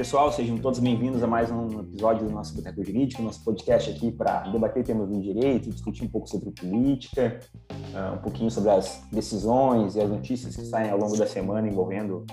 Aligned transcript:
pessoal, 0.00 0.32
sejam 0.32 0.56
todos 0.56 0.78
bem-vindos 0.78 1.22
a 1.22 1.26
mais 1.26 1.50
um 1.50 1.80
episódio 1.80 2.26
do 2.26 2.32
nosso 2.32 2.54
Boteco 2.54 2.82
Jurídico, 2.82 3.20
nosso 3.20 3.44
podcast 3.44 3.90
aqui 3.90 4.10
para 4.10 4.44
debater 4.48 4.82
temas 4.82 5.06
do 5.10 5.20
direito, 5.20 5.68
discutir 5.68 6.04
um 6.04 6.08
pouco 6.08 6.26
sobre 6.26 6.50
política, 6.52 7.38
uh, 7.70 8.14
um 8.14 8.16
pouquinho 8.16 8.50
sobre 8.50 8.70
as 8.70 9.02
decisões 9.12 9.96
e 9.96 10.00
as 10.00 10.08
notícias 10.08 10.56
que 10.56 10.64
saem 10.64 10.90
ao 10.90 10.98
longo 10.98 11.18
da 11.18 11.26
semana 11.26 11.68
envolvendo 11.68 12.24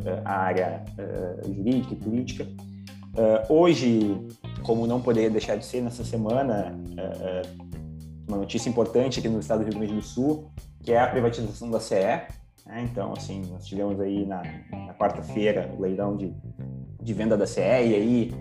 uh, 0.00 0.20
a 0.26 0.30
área 0.30 0.84
uh, 0.92 1.54
jurídica 1.54 1.94
e 1.94 1.96
política. 1.96 2.46
hoje, 3.48 4.20
como 4.62 4.86
não 4.86 5.00
poderia 5.00 5.30
deixar 5.30 5.56
de 5.56 5.64
ser 5.64 5.80
nessa 5.80 6.04
semana, 6.04 6.78
uma 8.28 8.36
notícia 8.36 8.68
importante 8.68 9.20
aqui 9.20 9.28
no 9.30 9.40
estado 9.40 9.60
do 9.60 9.70
Rio 9.70 9.78
Grande 9.78 9.94
do 9.94 10.02
Sul, 10.02 10.50
que 10.82 10.92
é 10.92 11.00
a 11.00 11.06
privatização 11.06 11.70
da 11.70 11.80
CE. 11.80 11.94
Né? 12.66 12.82
Então, 12.90 13.14
assim, 13.16 13.40
nós 13.50 13.64
tivemos 13.64 13.98
aí 14.00 14.26
na, 14.26 14.42
na 14.70 14.92
quarta-feira 14.92 15.72
o 15.74 15.80
leilão 15.80 16.14
de 16.14 16.34
de 17.06 17.14
venda 17.14 17.36
da 17.36 17.46
CE, 17.46 17.60
e 17.60 17.94
aí 17.94 18.32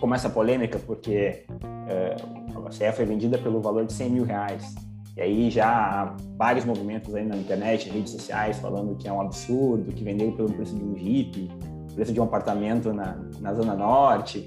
começa 0.00 0.26
a 0.26 0.30
polêmica, 0.30 0.80
porque 0.80 1.44
uh, 1.48 2.66
a 2.66 2.72
CE 2.72 2.90
foi 2.92 3.04
vendida 3.04 3.38
pelo 3.38 3.60
valor 3.60 3.86
de 3.86 3.92
100 3.92 4.10
mil 4.10 4.24
reais. 4.24 4.74
E 5.16 5.20
aí 5.20 5.48
já 5.48 5.68
há 5.68 6.16
vários 6.36 6.64
movimentos 6.64 7.14
aí 7.14 7.24
na 7.24 7.36
internet, 7.36 7.88
redes 7.88 8.10
sociais, 8.10 8.58
falando 8.58 8.96
que 8.96 9.06
é 9.06 9.12
um 9.12 9.20
absurdo, 9.20 9.92
que 9.92 10.02
vendeu 10.02 10.32
pelo 10.32 10.52
preço 10.52 10.74
de 10.74 10.82
um 10.82 10.96
Jeep, 10.96 11.48
preço 11.94 12.12
de 12.12 12.20
um 12.20 12.24
apartamento 12.24 12.92
na, 12.92 13.16
na 13.40 13.54
Zona 13.54 13.76
Norte. 13.76 14.44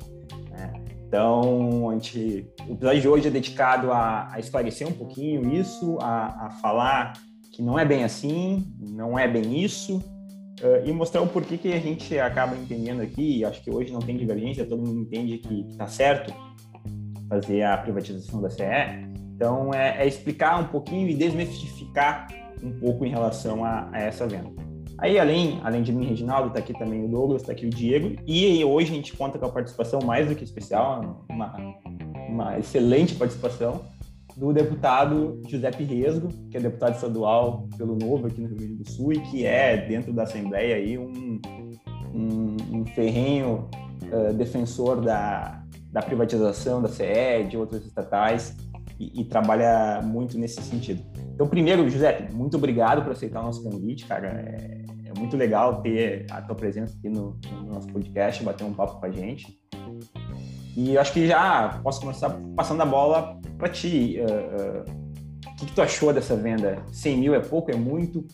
Né? 0.51 0.73
Então, 1.07 1.89
a 1.89 1.93
gente, 1.93 2.45
o 2.67 2.73
episódio 2.73 3.01
de 3.01 3.07
hoje 3.07 3.27
é 3.29 3.31
dedicado 3.31 3.93
a, 3.93 4.29
a 4.29 4.39
esclarecer 4.41 4.85
um 4.85 4.93
pouquinho 4.93 5.53
isso, 5.53 5.97
a, 6.01 6.47
a 6.47 6.49
falar 6.61 7.13
que 7.53 7.61
não 7.61 7.79
é 7.79 7.85
bem 7.85 8.03
assim, 8.03 8.65
não 8.77 9.17
é 9.17 9.25
bem 9.25 9.63
isso, 9.63 10.03
uh, 10.61 10.87
e 10.87 10.91
mostrar 10.91 11.21
o 11.21 11.27
porquê 11.27 11.57
que 11.57 11.73
a 11.73 11.79
gente 11.79 12.17
acaba 12.19 12.55
entendendo 12.55 13.01
aqui, 13.01 13.43
acho 13.45 13.61
que 13.63 13.71
hoje 13.71 13.91
não 13.91 13.99
tem 13.99 14.17
divergência, 14.17 14.65
todo 14.65 14.85
mundo 14.85 15.01
entende 15.01 15.37
que 15.37 15.67
está 15.69 15.87
certo 15.87 16.33
fazer 17.29 17.63
a 17.63 17.77
privatização 17.77 18.41
da 18.41 18.49
CE. 18.49 18.63
Então, 19.35 19.73
é, 19.73 20.03
é, 20.03 20.07
explicar 20.07 20.59
um 20.59 20.67
pouquinho 20.67 21.09
e 21.09 21.15
desmistificar 21.15 22.27
um 22.61 22.71
pouco 22.79 23.05
em 23.05 23.09
relação 23.09 23.65
a, 23.65 23.89
a 23.91 23.99
essa 23.99 24.27
venda. 24.27 24.51
Aí, 24.99 25.19
além, 25.19 25.59
além 25.63 25.81
de 25.81 25.91
mim, 25.91 26.05
Reginaldo, 26.05 26.49
está 26.49 26.59
aqui 26.59 26.73
também 26.77 27.03
o 27.03 27.07
Douglas, 27.07 27.41
está 27.41 27.51
aqui 27.51 27.65
o 27.65 27.69
Diego, 27.69 28.15
e 28.27 28.63
hoje 28.63 28.91
a 28.91 28.95
gente 28.95 29.17
conta 29.17 29.39
com 29.39 29.45
a 29.45 29.49
participação 29.49 29.99
mais 30.01 30.29
do 30.29 30.35
que 30.35 30.43
especial, 30.43 31.25
uma, 31.27 31.55
uma 32.29 32.59
excelente 32.59 33.15
participação 33.15 33.81
do 34.35 34.51
deputado 34.51 35.41
Giuseppe 35.47 35.83
Resgo, 35.83 36.29
que 36.49 36.57
é 36.57 36.59
deputado 36.59 36.95
estadual 36.95 37.67
pelo 37.77 37.95
Novo 37.95 38.27
aqui 38.27 38.41
no 38.41 38.47
Rio 38.47 38.57
Grande 38.57 38.75
do 38.75 38.89
Sul 38.89 39.13
e 39.13 39.19
que 39.19 39.45
é, 39.45 39.85
dentro 39.85 40.11
da 40.11 40.23
Assembleia, 40.23 40.75
aí, 40.75 40.97
um, 40.97 41.39
um, 42.13 42.57
um 42.71 42.85
ferrenho 42.87 43.69
uh, 44.11 44.33
defensor 44.33 45.01
da, 45.01 45.63
da 45.91 46.01
privatização 46.01 46.81
da 46.81 46.89
CE, 46.89 47.43
de 47.49 47.57
outras 47.57 47.85
estatais, 47.85 48.55
e, 48.99 49.21
e, 49.21 49.25
trabalha 49.25 50.01
muito 50.03 50.37
nesse 50.37 50.61
sentido. 50.61 51.03
Então, 51.33 51.47
primeiro, 51.47 51.87
Giuseppe, 51.89 52.33
muito 52.33 52.57
obrigado 52.57 53.03
por 53.03 53.11
aceitar 53.11 53.41
o 53.41 53.43
nosso 53.43 53.63
convite, 53.63 54.05
cara. 54.05 54.27
É, 54.27 54.83
é 55.05 55.19
muito 55.19 55.35
legal 55.35 55.81
ter 55.81 56.25
a 56.29 56.41
tua 56.41 56.55
presença 56.55 56.95
aqui 56.97 57.09
no, 57.09 57.37
no 57.51 57.73
nosso 57.73 57.87
podcast, 57.87 58.43
bater 58.43 58.63
um 58.63 58.73
papo 58.73 58.99
com 58.99 59.05
a 59.05 59.11
gente. 59.11 59.59
E 60.75 60.95
eu 60.95 61.01
acho 61.01 61.13
que 61.13 61.27
já 61.27 61.79
posso 61.83 62.01
começar 62.01 62.35
passando 62.55 62.81
a 62.81 62.85
bola 62.85 63.39
para 63.57 63.69
ti. 63.69 64.17
Uh, 64.19 64.89
uh, 64.89 65.03
o 65.51 65.55
que, 65.55 65.65
que, 65.67 65.73
tu 65.73 65.81
achou 65.81 66.11
dessa 66.11 66.35
venda? 66.35 66.83
100 66.91 67.17
mil 67.17 67.35
é 67.35 67.39
pouco, 67.39 67.71
é 67.71 67.75
muito? 67.75 68.25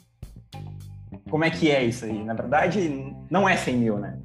Como 1.30 1.44
é 1.44 1.50
que 1.50 1.70
é 1.70 1.84
isso 1.84 2.06
aí? 2.06 2.24
Na 2.24 2.34
verdade, 2.34 3.16
não 3.30 3.48
é 3.48 3.56
100 3.56 3.78
mil, 3.78 3.98
né? 3.98 4.18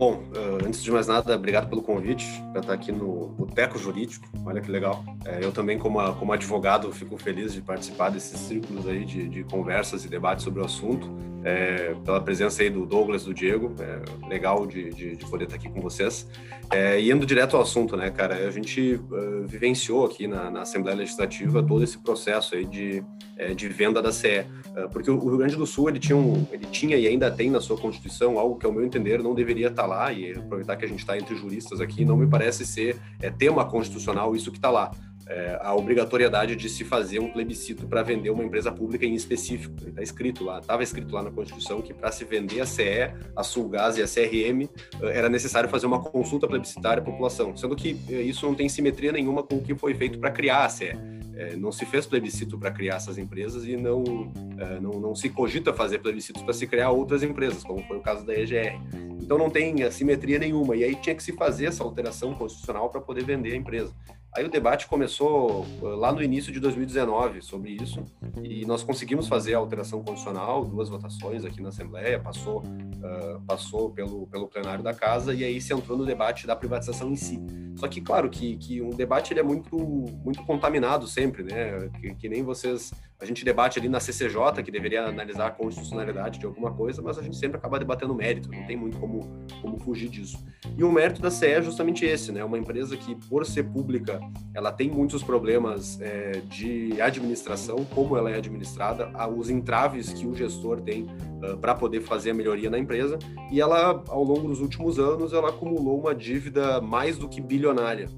Bom, 0.00 0.14
uh, 0.14 0.66
antes 0.66 0.82
de 0.82 0.90
mais 0.90 1.06
nada, 1.08 1.36
obrigado 1.36 1.68
pelo 1.68 1.82
convite 1.82 2.26
para 2.52 2.62
estar 2.62 2.72
aqui 2.72 2.90
no 2.90 3.28
Boteco 3.28 3.78
Jurídico. 3.78 4.26
Olha 4.46 4.58
que 4.62 4.70
legal. 4.70 5.04
É, 5.26 5.44
eu 5.44 5.52
também, 5.52 5.78
como, 5.78 6.00
a, 6.00 6.14
como 6.14 6.32
advogado, 6.32 6.90
fico 6.90 7.18
feliz 7.18 7.52
de 7.52 7.60
participar 7.60 8.08
desses 8.08 8.40
círculos 8.40 8.88
aí 8.88 9.04
de, 9.04 9.28
de 9.28 9.44
conversas 9.44 10.02
e 10.06 10.08
debates 10.08 10.42
sobre 10.42 10.62
o 10.62 10.64
assunto. 10.64 11.06
É, 11.42 11.94
pela 12.04 12.20
presença 12.20 12.62
aí 12.62 12.68
do 12.68 12.84
Douglas, 12.84 13.24
do 13.24 13.32
Diego, 13.32 13.74
é 13.80 14.28
legal 14.28 14.66
de, 14.66 14.90
de, 14.90 15.16
de 15.16 15.26
poder 15.26 15.44
estar 15.44 15.56
aqui 15.56 15.70
com 15.70 15.80
vocês. 15.80 16.28
É, 16.70 17.00
e 17.00 17.10
indo 17.10 17.26
direto 17.26 17.56
ao 17.56 17.62
assunto, 17.62 17.96
né, 17.96 18.10
cara, 18.10 18.36
a 18.46 18.50
gente 18.50 18.94
uh, 18.94 19.46
vivenciou 19.46 20.04
aqui 20.04 20.28
na, 20.28 20.50
na, 20.50 20.62
Assembleia 20.62 20.96
Legislativa 20.96 21.62
todo 21.62 21.82
esse 21.82 21.98
processo 21.98 22.54
aí 22.54 22.64
de, 22.64 23.02
é, 23.36 23.54
de 23.54 23.68
venda 23.68 24.00
da 24.00 24.12
CE, 24.12 24.46
uh, 24.76 24.88
porque 24.92 25.10
o 25.10 25.18
Rio 25.18 25.38
Grande 25.38 25.56
do 25.56 25.66
Sul 25.66 25.88
ele 25.88 25.98
tinha, 25.98 26.16
um, 26.16 26.46
ele 26.52 26.66
tinha 26.66 26.96
e 26.96 27.08
ainda 27.08 27.28
tem 27.30 27.50
na 27.50 27.60
sua 27.60 27.76
Constituição 27.76 28.38
algo 28.38 28.56
que, 28.56 28.66
ao 28.66 28.72
meu 28.72 28.84
entender, 28.84 29.20
não 29.20 29.34
deveria 29.34 29.66
estar 29.66 29.86
lá, 29.86 30.12
e 30.12 30.32
aproveitar 30.32 30.76
que 30.76 30.84
a 30.84 30.88
gente 30.88 31.00
está 31.00 31.18
entre 31.18 31.34
juristas 31.34 31.80
aqui, 31.80 32.04
não 32.04 32.16
me 32.16 32.26
parece 32.26 32.64
ser 32.64 32.98
é, 33.20 33.30
tema 33.30 33.64
constitucional 33.64 34.36
isso 34.36 34.52
que 34.52 34.58
está 34.58 34.70
lá. 34.70 34.92
É, 35.32 35.56
a 35.62 35.72
obrigatoriedade 35.76 36.56
de 36.56 36.68
se 36.68 36.84
fazer 36.84 37.20
um 37.20 37.30
plebiscito 37.30 37.86
para 37.86 38.02
vender 38.02 38.30
uma 38.30 38.42
empresa 38.42 38.72
pública 38.72 39.06
em 39.06 39.14
específico. 39.14 39.76
Está 39.86 40.02
escrito 40.02 40.42
lá, 40.42 40.58
estava 40.58 40.82
escrito 40.82 41.14
lá 41.14 41.22
na 41.22 41.30
Constituição 41.30 41.80
que 41.80 41.94
para 41.94 42.10
se 42.10 42.24
vender 42.24 42.60
a 42.60 42.66
CE, 42.66 43.14
a 43.36 43.44
Sulgás 43.44 43.96
e 43.96 44.02
a 44.02 44.06
CRM 44.06 44.68
é, 45.00 45.16
era 45.16 45.28
necessário 45.28 45.70
fazer 45.70 45.86
uma 45.86 46.02
consulta 46.02 46.48
plebiscitária 46.48 47.00
à 47.00 47.04
população, 47.04 47.56
sendo 47.56 47.76
que 47.76 47.96
é, 48.10 48.14
isso 48.22 48.44
não 48.44 48.56
tem 48.56 48.68
simetria 48.68 49.12
nenhuma 49.12 49.44
com 49.44 49.54
o 49.54 49.62
que 49.62 49.72
foi 49.72 49.94
feito 49.94 50.18
para 50.18 50.32
criar 50.32 50.64
a 50.64 50.68
CE. 50.68 50.96
É, 51.36 51.54
não 51.54 51.70
se 51.70 51.86
fez 51.86 52.06
plebiscito 52.06 52.58
para 52.58 52.72
criar 52.72 52.96
essas 52.96 53.16
empresas 53.16 53.64
e 53.64 53.76
não, 53.76 54.32
é, 54.58 54.80
não, 54.80 54.98
não 54.98 55.14
se 55.14 55.30
cogita 55.30 55.72
fazer 55.72 56.00
plebiscitos 56.00 56.42
para 56.42 56.52
se 56.52 56.66
criar 56.66 56.90
outras 56.90 57.22
empresas, 57.22 57.62
como 57.62 57.86
foi 57.86 57.98
o 57.98 58.00
caso 58.00 58.26
da 58.26 58.34
EGR. 58.34 58.80
Então 59.22 59.38
não 59.38 59.48
tem 59.48 59.84
assimetria 59.84 60.40
nenhuma. 60.40 60.74
E 60.74 60.82
aí 60.82 60.96
tinha 60.96 61.14
que 61.14 61.22
se 61.22 61.30
fazer 61.30 61.66
essa 61.66 61.84
alteração 61.84 62.34
constitucional 62.34 62.90
para 62.90 63.00
poder 63.00 63.24
vender 63.24 63.52
a 63.52 63.56
empresa. 63.56 63.94
Aí 64.32 64.44
o 64.44 64.48
debate 64.48 64.86
começou 64.86 65.66
uh, 65.82 65.86
lá 65.96 66.12
no 66.12 66.22
início 66.22 66.52
de 66.52 66.60
2019 66.60 67.42
sobre 67.42 67.72
isso 67.72 68.04
e 68.44 68.64
nós 68.64 68.82
conseguimos 68.82 69.26
fazer 69.26 69.54
a 69.54 69.58
alteração 69.58 70.04
constitucional, 70.04 70.64
duas 70.64 70.88
votações 70.88 71.44
aqui 71.44 71.60
na 71.60 71.70
Assembleia, 71.70 72.20
passou, 72.20 72.60
uh, 72.60 73.40
passou 73.44 73.90
pelo, 73.90 74.28
pelo 74.28 74.46
plenário 74.46 74.84
da 74.84 74.94
Casa 74.94 75.34
e 75.34 75.42
aí 75.42 75.60
se 75.60 75.74
entrou 75.74 75.98
no 75.98 76.06
debate 76.06 76.46
da 76.46 76.54
privatização 76.54 77.10
em 77.10 77.16
si. 77.16 77.40
Só 77.74 77.88
que, 77.88 78.00
claro, 78.00 78.30
que, 78.30 78.56
que 78.56 78.80
um 78.80 78.90
debate 78.90 79.32
ele 79.32 79.40
é 79.40 79.42
muito, 79.42 79.76
muito 79.76 80.44
contaminado 80.44 81.08
sempre, 81.08 81.42
né? 81.42 81.88
Que, 82.00 82.14
que 82.14 82.28
nem 82.28 82.42
vocês 82.42 82.92
a 83.20 83.24
gente 83.26 83.44
debate 83.44 83.78
ali 83.78 83.88
na 83.88 84.00
CCJ, 84.00 84.62
que 84.64 84.70
deveria 84.70 85.04
analisar 85.04 85.48
a 85.48 85.50
constitucionalidade 85.50 86.38
de 86.38 86.46
alguma 86.46 86.72
coisa, 86.72 87.02
mas 87.02 87.18
a 87.18 87.22
gente 87.22 87.36
sempre 87.36 87.58
acaba 87.58 87.78
debatendo 87.78 88.14
mérito, 88.14 88.50
não 88.50 88.64
tem 88.66 88.76
muito 88.76 88.98
como, 88.98 89.44
como 89.60 89.78
fugir 89.78 90.08
disso. 90.08 90.38
E 90.76 90.82
o 90.82 90.90
mérito 90.90 91.20
da 91.20 91.30
CE 91.30 91.46
é 91.46 91.62
justamente 91.62 92.04
esse, 92.06 92.32
né? 92.32 92.42
Uma 92.42 92.58
empresa 92.58 92.96
que, 92.96 93.14
por 93.28 93.44
ser 93.44 93.64
pública, 93.64 94.18
ela 94.54 94.72
tem 94.72 94.90
muitos 94.90 95.22
problemas 95.22 96.00
é, 96.00 96.40
de 96.48 97.00
administração, 97.00 97.84
como 97.94 98.16
ela 98.16 98.30
é 98.30 98.36
administrada, 98.36 99.10
os 99.36 99.50
entraves 99.50 100.12
que 100.12 100.26
o 100.26 100.34
gestor 100.34 100.80
tem 100.80 101.02
uh, 101.04 101.58
para 101.58 101.74
poder 101.74 102.00
fazer 102.00 102.30
a 102.30 102.34
melhoria 102.34 102.70
na 102.70 102.78
empresa, 102.78 103.18
e 103.52 103.60
ela, 103.60 104.02
ao 104.08 104.24
longo 104.24 104.48
dos 104.48 104.60
últimos 104.60 104.98
anos, 104.98 105.34
ela 105.34 105.50
acumulou 105.50 106.00
uma 106.00 106.14
dívida 106.14 106.80
mais 106.80 107.18
do 107.18 107.28
que 107.28 107.40
bilionária 107.40 108.08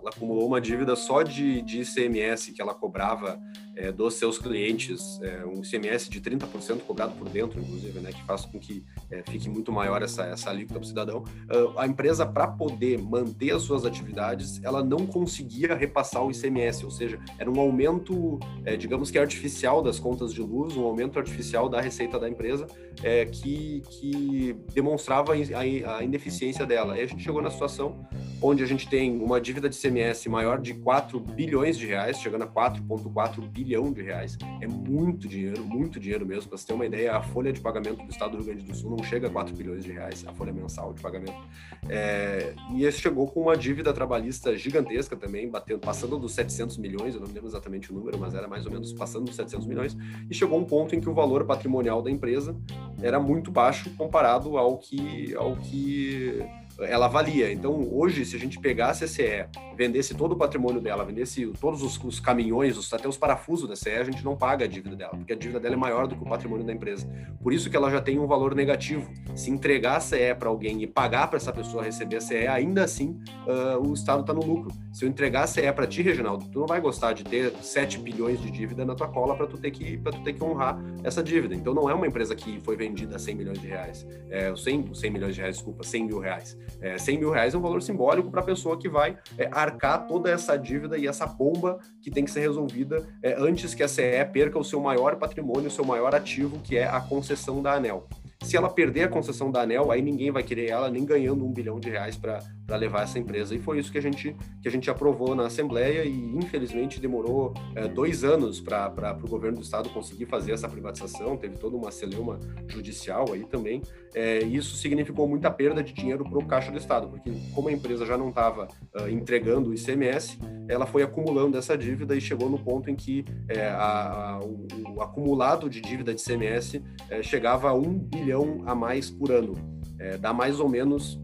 ela 0.00 0.10
acumulou 0.10 0.46
uma 0.46 0.60
dívida 0.60 0.96
só 0.96 1.22
de, 1.22 1.60
de 1.60 1.82
ICMS 1.82 2.52
que 2.52 2.62
ela 2.62 2.74
cobrava 2.74 3.38
é, 3.80 3.90
dos 3.90 4.14
seus 4.14 4.38
clientes, 4.38 5.18
é, 5.22 5.44
um 5.46 5.62
ICMS 5.62 6.10
de 6.10 6.20
30% 6.20 6.80
cobrado 6.80 7.14
por 7.14 7.28
dentro, 7.28 7.58
inclusive, 7.58 7.98
né, 8.00 8.12
que 8.12 8.22
faz 8.24 8.44
com 8.44 8.58
que 8.58 8.84
é, 9.10 9.22
fique 9.22 9.48
muito 9.48 9.72
maior 9.72 10.02
essa, 10.02 10.24
essa 10.24 10.50
alíquota 10.50 10.78
para 10.78 10.84
o 10.84 10.86
cidadão. 10.86 11.18
Uh, 11.20 11.78
a 11.78 11.86
empresa, 11.86 12.26
para 12.26 12.46
poder 12.46 12.98
manter 12.98 13.52
as 13.52 13.62
suas 13.62 13.86
atividades, 13.86 14.62
ela 14.62 14.84
não 14.84 15.06
conseguia 15.06 15.74
repassar 15.74 16.22
o 16.22 16.30
ICMS, 16.30 16.84
ou 16.84 16.90
seja, 16.90 17.18
era 17.38 17.50
um 17.50 17.58
aumento, 17.58 18.38
é, 18.64 18.76
digamos 18.76 19.10
que 19.10 19.18
artificial 19.18 19.82
das 19.82 19.98
contas 19.98 20.34
de 20.34 20.42
luz, 20.42 20.76
um 20.76 20.84
aumento 20.84 21.18
artificial 21.18 21.68
da 21.68 21.80
receita 21.80 22.18
da 22.18 22.28
empresa, 22.28 22.66
é, 23.02 23.24
que, 23.24 23.82
que 23.88 24.56
demonstrava 24.74 25.32
a, 25.32 25.96
a 25.96 26.04
ineficiência 26.04 26.66
dela. 26.66 26.94
Aí 26.94 27.02
a 27.02 27.06
gente 27.06 27.22
chegou 27.22 27.40
na 27.40 27.50
situação 27.50 28.06
onde 28.42 28.62
a 28.62 28.66
gente 28.66 28.88
tem 28.88 29.20
uma 29.20 29.40
dívida 29.40 29.68
de 29.68 29.76
ICMS 29.76 30.28
maior 30.28 30.60
de 30.60 30.74
4 30.74 31.20
bilhões 31.20 31.76
de 31.76 31.86
reais, 31.86 32.18
chegando 32.18 32.42
a 32.42 32.46
4,4 32.46 33.46
bilhão 33.70 33.92
de 33.92 34.02
reais. 34.02 34.36
É 34.60 34.66
muito 34.66 35.28
dinheiro, 35.28 35.64
muito 35.64 36.00
dinheiro 36.00 36.26
mesmo. 36.26 36.48
Para 36.48 36.58
você 36.58 36.66
ter 36.66 36.72
uma 36.72 36.84
ideia, 36.84 37.16
a 37.16 37.22
folha 37.22 37.52
de 37.52 37.60
pagamento 37.60 38.04
do 38.04 38.10
Estado 38.10 38.32
do 38.32 38.38
Rio 38.38 38.46
Grande 38.46 38.64
do 38.64 38.74
Sul 38.74 38.90
não 38.90 39.04
chega 39.04 39.28
a 39.28 39.30
4 39.30 39.54
bilhões 39.54 39.84
de 39.84 39.92
reais, 39.92 40.24
a 40.26 40.32
folha 40.32 40.52
mensal 40.52 40.92
de 40.92 41.00
pagamento. 41.00 41.40
É, 41.88 42.52
e 42.74 42.84
esse 42.84 43.00
chegou 43.00 43.28
com 43.28 43.42
uma 43.42 43.56
dívida 43.56 43.92
trabalhista 43.92 44.56
gigantesca 44.56 45.16
também, 45.16 45.48
batendo, 45.48 45.78
passando 45.78 46.18
dos 46.18 46.32
700 46.32 46.78
milhões, 46.78 47.14
eu 47.14 47.20
não 47.20 47.28
lembro 47.28 47.46
exatamente 47.46 47.92
o 47.92 47.94
número, 47.94 48.18
mas 48.18 48.34
era 48.34 48.48
mais 48.48 48.66
ou 48.66 48.72
menos 48.72 48.92
passando 48.92 49.26
dos 49.26 49.36
700 49.36 49.66
milhões, 49.66 49.96
e 50.28 50.34
chegou 50.34 50.58
um 50.58 50.64
ponto 50.64 50.94
em 50.96 51.00
que 51.00 51.08
o 51.08 51.14
valor 51.14 51.44
patrimonial 51.44 52.02
da 52.02 52.10
empresa 52.10 52.56
era 53.00 53.20
muito 53.20 53.52
baixo 53.52 53.90
comparado 53.96 54.58
ao 54.58 54.78
que, 54.78 55.34
ao 55.36 55.56
que 55.56 56.44
ela 56.82 57.08
valia. 57.08 57.52
Então, 57.52 57.88
hoje, 57.92 58.24
se 58.24 58.36
a 58.36 58.38
gente 58.38 58.58
pegasse 58.58 59.04
a 59.04 59.08
CE, 59.08 59.46
vendesse 59.76 60.14
todo 60.14 60.32
o 60.32 60.36
patrimônio 60.36 60.80
dela, 60.80 61.04
vendesse 61.04 61.46
todos 61.60 61.82
os, 61.82 62.02
os 62.02 62.20
caminhões, 62.20 62.76
os, 62.76 62.92
até 62.92 63.08
os 63.08 63.16
parafusos 63.16 63.68
da 63.68 63.76
CE, 63.76 63.90
a 63.90 64.04
gente 64.04 64.24
não 64.24 64.36
paga 64.36 64.64
a 64.64 64.68
dívida 64.68 64.96
dela, 64.96 65.12
porque 65.16 65.32
a 65.32 65.36
dívida 65.36 65.60
dela 65.60 65.74
é 65.74 65.78
maior 65.78 66.06
do 66.06 66.16
que 66.16 66.22
o 66.22 66.26
patrimônio 66.26 66.64
da 66.64 66.72
empresa. 66.72 67.08
Por 67.42 67.52
isso 67.52 67.70
que 67.70 67.76
ela 67.76 67.90
já 67.90 68.00
tem 68.00 68.18
um 68.18 68.26
valor 68.26 68.54
negativo. 68.54 69.10
Se 69.34 69.50
entregar 69.50 69.96
a 69.96 70.00
CE 70.00 70.34
para 70.38 70.48
alguém 70.48 70.82
e 70.82 70.86
pagar 70.86 71.28
para 71.28 71.36
essa 71.36 71.52
pessoa 71.52 71.82
receber 71.82 72.16
a 72.16 72.20
CE, 72.20 72.46
ainda 72.46 72.84
assim 72.84 73.18
uh, 73.46 73.88
o 73.88 73.94
Estado 73.94 74.20
está 74.20 74.32
no 74.32 74.44
lucro. 74.44 74.70
Se 74.92 75.04
eu 75.04 75.08
entregar 75.08 75.44
a 75.44 75.46
CE 75.46 75.72
para 75.72 75.86
ti, 75.86 76.02
Reginaldo, 76.02 76.46
tu 76.50 76.60
não 76.60 76.66
vai 76.66 76.80
gostar 76.80 77.12
de 77.12 77.24
ter 77.24 77.52
7 77.62 77.98
bilhões 77.98 78.40
de 78.40 78.50
dívida 78.50 78.84
na 78.84 78.94
tua 78.94 79.08
cola 79.08 79.36
para 79.36 79.46
tu 79.46 79.56
ter 79.56 79.70
que 79.70 79.96
para 79.98 80.12
tu 80.12 80.22
ter 80.22 80.32
que 80.32 80.42
honrar 80.42 80.78
essa 81.04 81.22
dívida. 81.22 81.54
Então 81.54 81.72
não 81.74 81.88
é 81.88 81.94
uma 81.94 82.06
empresa 82.06 82.34
que 82.34 82.60
foi 82.60 82.76
vendida 82.76 83.16
a 83.16 83.18
100 83.18 83.34
milhões 83.34 83.60
de 83.60 83.66
reais, 83.66 84.06
é, 84.28 84.54
100, 84.54 84.94
100 84.94 85.10
milhões 85.10 85.34
de 85.34 85.40
reais, 85.40 85.56
desculpa, 85.56 85.82
100 85.82 86.06
mil 86.06 86.18
reais. 86.18 86.56
É, 86.80 86.98
100 86.98 87.18
mil 87.18 87.30
reais 87.30 87.54
é 87.54 87.58
um 87.58 87.60
valor 87.60 87.82
simbólico 87.82 88.30
para 88.30 88.40
a 88.40 88.44
pessoa 88.44 88.78
que 88.78 88.88
vai 88.88 89.16
é, 89.38 89.48
arcar 89.52 90.06
toda 90.06 90.30
essa 90.30 90.56
dívida 90.56 90.96
e 90.96 91.06
essa 91.06 91.26
bomba 91.26 91.78
que 92.00 92.10
tem 92.10 92.24
que 92.24 92.30
ser 92.30 92.40
resolvida 92.40 93.06
é, 93.22 93.34
antes 93.38 93.74
que 93.74 93.82
a 93.82 93.88
CE 93.88 94.24
perca 94.32 94.58
o 94.58 94.64
seu 94.64 94.80
maior 94.80 95.16
patrimônio, 95.16 95.68
o 95.68 95.70
seu 95.70 95.84
maior 95.84 96.14
ativo, 96.14 96.58
que 96.60 96.76
é 96.76 96.86
a 96.86 97.00
concessão 97.00 97.62
da 97.62 97.74
ANEL. 97.74 98.06
Se 98.42 98.56
ela 98.56 98.70
perder 98.70 99.02
a 99.02 99.08
concessão 99.08 99.50
da 99.50 99.62
ANEL, 99.62 99.90
aí 99.90 100.00
ninguém 100.00 100.30
vai 100.30 100.42
querer 100.42 100.70
ela 100.70 100.90
nem 100.90 101.04
ganhando 101.04 101.44
um 101.44 101.52
bilhão 101.52 101.78
de 101.78 101.90
reais 101.90 102.16
para 102.16 102.42
levar 102.76 103.02
essa 103.02 103.18
empresa. 103.18 103.54
E 103.54 103.58
foi 103.58 103.78
isso 103.78 103.92
que 103.92 103.98
a 103.98 104.00
gente, 104.00 104.34
que 104.62 104.66
a 104.66 104.70
gente 104.70 104.90
aprovou 104.90 105.34
na 105.34 105.46
Assembleia 105.46 106.04
e, 106.04 106.36
infelizmente, 106.36 106.98
demorou 106.98 107.52
é, 107.74 107.86
dois 107.86 108.24
anos 108.24 108.58
para 108.58 109.16
o 109.22 109.28
governo 109.28 109.58
do 109.58 109.62
Estado 109.62 109.90
conseguir 109.90 110.24
fazer 110.24 110.52
essa 110.52 110.68
privatização. 110.68 111.36
Teve 111.36 111.58
toda 111.58 111.76
uma 111.76 111.90
celeuma 111.90 112.40
judicial 112.66 113.30
aí 113.32 113.44
também. 113.44 113.82
É, 114.14 114.38
isso 114.38 114.76
significou 114.76 115.28
muita 115.28 115.50
perda 115.50 115.82
de 115.82 115.92
dinheiro 115.92 116.24
para 116.24 116.38
o 116.38 116.44
caixa 116.44 116.72
do 116.72 116.78
Estado, 116.78 117.08
porque 117.08 117.30
como 117.54 117.68
a 117.68 117.72
empresa 117.72 118.04
já 118.04 118.16
não 118.16 118.30
estava 118.30 118.66
uh, 118.94 119.08
entregando 119.08 119.70
o 119.70 119.74
ICMS, 119.74 120.36
ela 120.66 120.86
foi 120.86 121.02
acumulando 121.02 121.56
essa 121.56 121.78
dívida 121.78 122.16
e 122.16 122.20
chegou 122.20 122.50
no 122.50 122.58
ponto 122.58 122.90
em 122.90 122.96
que 122.96 123.24
é, 123.48 123.68
a, 123.68 124.32
a, 124.32 124.40
o, 124.40 124.66
o, 124.96 125.02
acumulado 125.02 125.70
de 125.70 125.80
dívida 125.80 126.12
de 126.12 126.20
ICMS 126.20 126.82
chegava 127.22 127.68
a 127.68 127.74
um 127.74 127.98
bilhão 127.98 128.29
a 128.66 128.74
mais 128.74 129.10
por 129.10 129.30
ano. 129.30 129.54
É, 129.98 130.16
dá 130.16 130.32
mais 130.32 130.60
ou 130.60 130.68
menos 130.68 131.20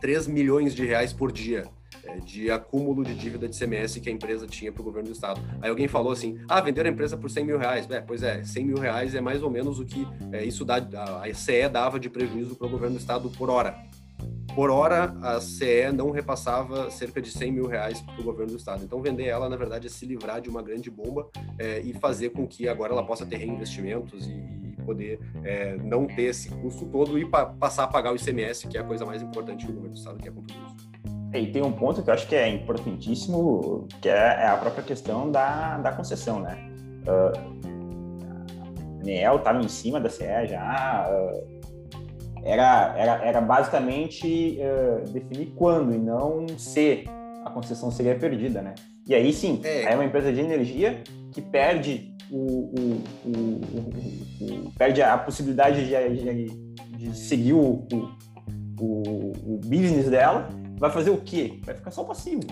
3 0.00 0.26
milhões 0.26 0.74
de 0.74 0.84
reais 0.84 1.12
por 1.12 1.30
dia 1.30 1.64
é, 2.04 2.16
de 2.20 2.50
acúmulo 2.50 3.04
de 3.04 3.14
dívida 3.14 3.48
de 3.48 3.58
CMS 3.58 4.00
que 4.00 4.08
a 4.08 4.12
empresa 4.12 4.46
tinha 4.46 4.72
para 4.72 4.80
o 4.80 4.84
governo 4.84 5.08
do 5.08 5.12
estado. 5.14 5.40
Aí 5.60 5.68
alguém 5.68 5.88
falou 5.88 6.12
assim, 6.12 6.38
ah, 6.48 6.60
venderam 6.60 6.88
a 6.88 6.92
empresa 6.92 7.16
por 7.16 7.30
100 7.30 7.44
mil 7.44 7.58
reais. 7.58 7.88
É, 7.90 8.00
pois 8.00 8.22
é, 8.22 8.42
100 8.42 8.64
mil 8.64 8.78
reais 8.78 9.14
é 9.14 9.20
mais 9.20 9.42
ou 9.42 9.50
menos 9.50 9.78
o 9.78 9.84
que 9.84 10.06
é, 10.32 10.44
isso 10.44 10.64
dá, 10.64 10.76
a 10.76 11.34
CE 11.34 11.68
dava 11.70 12.00
de 12.00 12.08
prejuízo 12.08 12.54
para 12.56 12.66
o 12.66 12.70
governo 12.70 12.96
do 12.96 13.00
estado 13.00 13.28
por 13.30 13.50
hora. 13.50 13.76
Por 14.54 14.70
hora, 14.70 15.14
a 15.22 15.40
CE 15.40 15.92
não 15.94 16.10
repassava 16.10 16.90
cerca 16.90 17.22
de 17.22 17.30
100 17.30 17.52
mil 17.52 17.66
reais 17.66 18.00
para 18.00 18.20
o 18.20 18.24
governo 18.24 18.52
do 18.52 18.58
estado. 18.58 18.82
Então, 18.82 19.00
vender 19.00 19.26
ela, 19.26 19.48
na 19.48 19.56
verdade, 19.56 19.86
é 19.86 19.90
se 19.90 20.04
livrar 20.04 20.40
de 20.40 20.48
uma 20.48 20.62
grande 20.62 20.90
bomba 20.90 21.28
é, 21.58 21.80
e 21.80 21.92
fazer 21.92 22.30
com 22.30 22.46
que 22.46 22.68
agora 22.68 22.92
ela 22.92 23.04
possa 23.04 23.24
ter 23.24 23.36
reinvestimentos 23.36 24.26
e 24.26 24.67
poder 24.88 25.20
é, 25.44 25.76
não 25.76 26.06
ter 26.06 26.22
esse 26.22 26.48
custo 26.48 26.86
todo 26.86 27.18
e 27.18 27.26
pa 27.26 27.44
passar 27.44 27.84
a 27.84 27.86
pagar 27.86 28.12
o 28.12 28.16
ICMS, 28.16 28.66
que 28.66 28.78
é 28.78 28.80
a 28.80 28.84
coisa 28.84 29.04
mais 29.04 29.22
importante 29.22 29.66
que 29.66 29.70
o 29.70 29.74
governo 29.74 29.94
do 29.94 29.98
estado 29.98 30.18
quer 30.18 30.32
com 30.32 30.40
tudo 30.42 30.58
isso. 30.66 30.88
E 31.34 31.46
tem 31.52 31.62
um 31.62 31.72
ponto 31.72 32.02
que 32.02 32.08
eu 32.08 32.14
acho 32.14 32.26
que 32.26 32.34
é 32.34 32.48
importantíssimo, 32.48 33.86
que 34.00 34.08
é, 34.08 34.14
é 34.14 34.46
a 34.46 34.56
própria 34.56 34.82
questão 34.82 35.30
da, 35.30 35.76
da 35.76 35.92
concessão, 35.92 36.40
né? 36.40 36.56
Uh, 37.06 37.68
a 38.98 39.02
ANEEL 39.02 39.36
estava 39.36 39.60
em 39.60 39.68
cima 39.68 40.00
da 40.00 40.08
CE 40.08 40.46
já, 40.46 41.06
uh, 41.10 41.58
era, 42.42 42.94
era, 42.96 43.24
era 43.26 43.40
basicamente 43.42 44.58
uh, 44.58 45.06
definir 45.10 45.52
quando 45.54 45.94
e 45.94 45.98
não 45.98 46.46
se 46.56 47.04
a 47.44 47.50
concessão 47.50 47.90
seria 47.90 48.14
perdida, 48.14 48.62
né? 48.62 48.74
E 49.06 49.14
aí 49.14 49.32
sim, 49.32 49.60
é, 49.64 49.92
é 49.92 49.94
uma 49.94 50.04
empresa 50.04 50.32
de 50.32 50.40
energia 50.40 51.02
que 51.32 51.40
perde 51.40 52.14
o, 52.30 52.36
o, 52.36 53.02
o, 53.24 54.72
perde 54.76 55.02
a 55.02 55.16
possibilidade 55.16 55.86
de, 55.86 56.46
de, 56.46 56.46
de 56.96 57.16
seguir 57.16 57.54
o, 57.54 57.86
o, 58.80 59.60
business 59.64 60.08
dela 60.08 60.48
vai 60.78 60.90
fazer 60.90 61.10
o 61.10 61.18
quê? 61.18 61.60
Vai 61.64 61.74
ficar 61.74 61.90
só 61.90 62.04
passivo. 62.04 62.42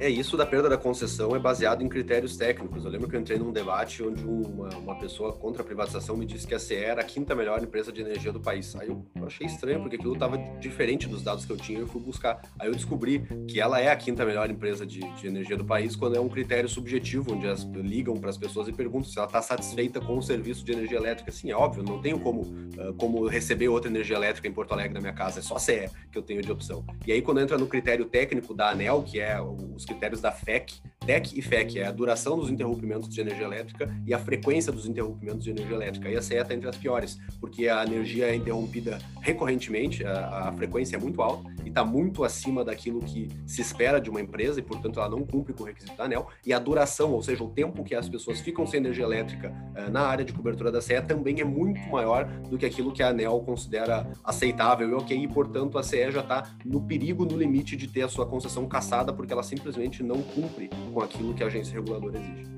É, 0.00 0.08
isso 0.08 0.34
da 0.34 0.46
perda 0.46 0.66
da 0.66 0.78
concessão 0.78 1.36
é 1.36 1.38
baseado 1.38 1.82
em 1.82 1.88
critérios 1.88 2.34
técnicos. 2.34 2.86
Eu 2.86 2.90
lembro 2.90 3.06
que 3.06 3.14
eu 3.14 3.20
entrei 3.20 3.38
num 3.38 3.52
debate 3.52 4.02
onde 4.02 4.24
uma, 4.24 4.70
uma 4.70 4.98
pessoa 4.98 5.30
contra 5.30 5.60
a 5.60 5.64
privatização 5.64 6.16
me 6.16 6.24
disse 6.24 6.46
que 6.46 6.54
a 6.54 6.58
CE 6.58 6.74
era 6.74 7.02
a 7.02 7.04
quinta 7.04 7.34
melhor 7.34 7.62
empresa 7.62 7.92
de 7.92 8.00
energia 8.00 8.32
do 8.32 8.40
país. 8.40 8.74
Aí 8.76 8.88
eu 8.88 9.04
achei 9.26 9.46
estranho, 9.46 9.78
porque 9.80 9.96
aquilo 9.96 10.14
estava 10.14 10.38
diferente 10.58 11.06
dos 11.06 11.22
dados 11.22 11.44
que 11.44 11.52
eu 11.52 11.56
tinha 11.58 11.80
e 11.80 11.82
eu 11.82 11.86
fui 11.86 12.00
buscar. 12.00 12.40
Aí 12.58 12.68
eu 12.68 12.74
descobri 12.74 13.26
que 13.46 13.60
ela 13.60 13.78
é 13.78 13.90
a 13.90 13.96
quinta 13.96 14.24
melhor 14.24 14.48
empresa 14.48 14.86
de, 14.86 15.00
de 15.00 15.26
energia 15.26 15.54
do 15.54 15.66
país 15.66 15.94
quando 15.94 16.16
é 16.16 16.20
um 16.20 16.30
critério 16.30 16.66
subjetivo, 16.66 17.34
onde 17.34 17.46
as 17.46 17.64
ligam 17.64 18.16
para 18.16 18.30
as 18.30 18.38
pessoas 18.38 18.68
e 18.68 18.72
perguntam 18.72 19.10
se 19.10 19.18
ela 19.18 19.26
está 19.26 19.42
satisfeita 19.42 20.00
com 20.00 20.16
o 20.16 20.22
serviço 20.22 20.64
de 20.64 20.72
energia 20.72 20.96
elétrica. 20.96 21.30
Sim, 21.30 21.50
é 21.50 21.54
óbvio, 21.54 21.82
não 21.82 22.00
tenho 22.00 22.18
como, 22.20 22.40
uh, 22.40 22.94
como 22.96 23.26
receber 23.26 23.68
outra 23.68 23.90
energia 23.90 24.16
elétrica 24.16 24.48
em 24.48 24.52
Porto 24.52 24.72
Alegre 24.72 24.94
na 24.94 25.00
minha 25.00 25.12
casa, 25.12 25.40
é 25.40 25.42
só 25.42 25.56
a 25.56 25.60
CE 25.60 25.90
que 26.10 26.16
eu 26.16 26.22
tenho 26.22 26.40
de 26.40 26.50
opção. 26.50 26.86
E 27.06 27.12
aí, 27.12 27.20
quando 27.20 27.38
entra 27.38 27.58
no 27.58 27.66
critério 27.66 28.06
técnico 28.06 28.54
da 28.54 28.70
ANEL, 28.70 29.02
que 29.02 29.20
é 29.20 29.38
os 29.42 29.89
critérios 29.90 30.20
da 30.20 30.30
FEC, 30.30 30.80
TEC 31.04 31.38
e 31.38 31.42
FEC, 31.42 31.78
é 31.80 31.86
a 31.86 31.90
duração 31.90 32.38
dos 32.38 32.50
interrompimentos 32.50 33.08
de 33.08 33.20
energia 33.20 33.44
elétrica 33.44 33.92
e 34.06 34.14
a 34.14 34.18
frequência 34.18 34.70
dos 34.70 34.86
interrompimentos 34.86 35.42
de 35.42 35.50
energia 35.50 35.74
elétrica. 35.74 36.08
E 36.08 36.16
a 36.16 36.22
CE 36.22 36.36
está 36.36 36.54
entre 36.54 36.68
as 36.68 36.76
piores, 36.76 37.18
porque 37.40 37.68
a 37.68 37.84
energia 37.84 38.26
é 38.26 38.34
interrompida 38.34 38.98
recorrentemente, 39.20 40.04
a, 40.04 40.48
a 40.48 40.52
frequência 40.52 40.96
é 40.96 40.98
muito 40.98 41.20
alta 41.20 41.50
e 41.64 41.68
está 41.68 41.84
muito 41.84 42.22
acima 42.22 42.64
daquilo 42.64 43.00
que 43.00 43.28
se 43.46 43.60
espera 43.60 44.00
de 44.00 44.08
uma 44.08 44.20
empresa 44.20 44.60
e, 44.60 44.62
portanto, 44.62 45.00
ela 45.00 45.08
não 45.08 45.24
cumpre 45.26 45.52
com 45.52 45.64
o 45.64 45.66
requisito 45.66 45.96
da 45.96 46.04
ANEL. 46.04 46.28
E 46.46 46.52
a 46.52 46.58
duração, 46.58 47.12
ou 47.12 47.22
seja, 47.22 47.42
o 47.42 47.48
tempo 47.48 47.82
que 47.82 47.94
as 47.94 48.08
pessoas 48.08 48.40
ficam 48.40 48.66
sem 48.66 48.78
energia 48.78 49.04
elétrica 49.04 49.52
uh, 49.76 49.90
na 49.90 50.02
área 50.02 50.24
de 50.24 50.32
cobertura 50.32 50.70
da 50.70 50.80
CE 50.80 51.00
também 51.02 51.40
é 51.40 51.44
muito 51.44 51.80
maior 51.88 52.26
do 52.48 52.56
que 52.58 52.66
aquilo 52.66 52.92
que 52.92 53.02
a 53.02 53.08
ANEL 53.08 53.40
considera 53.40 54.10
aceitável 54.22 54.88
e 54.88 54.94
ok, 54.94 55.16
e, 55.16 55.26
portanto, 55.26 55.78
a 55.78 55.82
CE 55.82 56.10
já 56.12 56.20
está 56.20 56.50
no 56.64 56.80
perigo, 56.82 57.24
no 57.24 57.36
limite 57.36 57.76
de 57.76 57.88
ter 57.88 58.02
a 58.02 58.08
sua 58.08 58.26
concessão 58.26 58.66
cassada, 58.66 59.12
porque 59.12 59.32
ela 59.32 59.42
simplesmente 59.42 59.79
não 60.02 60.22
cumpre 60.22 60.70
com 60.92 61.00
aquilo 61.00 61.34
que 61.34 61.42
a 61.42 61.46
agência 61.46 61.74
reguladora 61.74 62.18
exige. 62.18 62.50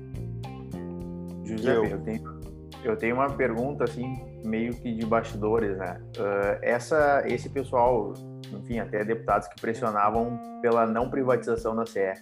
José, 1.45 1.75
eu, 1.75 1.85
eu 1.85 1.99
tenho, 2.01 2.41
eu 2.83 2.97
tenho 2.97 3.15
uma 3.15 3.29
pergunta 3.29 3.83
assim, 3.83 4.21
meio 4.45 4.73
que 4.73 4.93
de 4.93 5.05
bastidores, 5.05 5.77
né? 5.77 6.01
Uh, 6.17 6.59
essa, 6.61 7.23
esse 7.25 7.49
pessoal, 7.49 8.13
enfim, 8.51 8.79
até 8.79 9.03
deputados 9.03 9.47
que 9.47 9.59
pressionavam 9.59 10.39
pela 10.61 10.85
não 10.85 11.09
privatização 11.09 11.75
da 11.75 11.85
CE, 11.85 12.13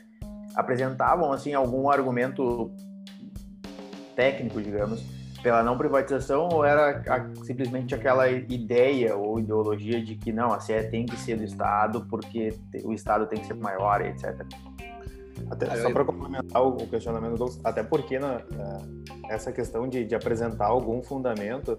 apresentavam 0.56 1.32
assim 1.32 1.54
algum 1.54 1.90
argumento 1.90 2.72
técnico, 4.16 4.62
digamos, 4.62 5.04
pela 5.42 5.64
não 5.64 5.78
privatização 5.78 6.50
ou 6.52 6.64
era 6.64 7.02
a, 7.08 7.44
simplesmente 7.44 7.96
aquela 7.96 8.30
ideia 8.30 9.16
ou 9.16 9.40
ideologia 9.40 10.04
de 10.04 10.16
que 10.16 10.32
não, 10.32 10.54
a 10.54 10.60
CE 10.60 10.84
tem 10.90 11.06
que 11.06 11.16
ser 11.18 11.38
do 11.38 11.44
Estado 11.44 12.06
porque 12.10 12.54
o 12.84 12.94
Estado 12.94 13.26
tem 13.26 13.40
que 13.40 13.48
ser 13.48 13.56
maior, 13.56 14.02
etc. 14.02 14.46
Até, 15.50 15.76
só 15.78 15.92
para 15.92 16.06
complementar 16.06 16.62
o, 16.62 16.76
questionamento 16.88 17.38
do 17.38 17.60
até 17.64 17.84
porque 17.84 18.20
na, 18.20 18.36
né, 18.36 18.44
é, 19.30 19.34
essa 19.34 19.52
questão 19.52 19.88
de, 19.88 20.06
de 20.06 20.16
apresentar 20.16 20.68
algum 20.68 21.02
fundamento 21.02 21.78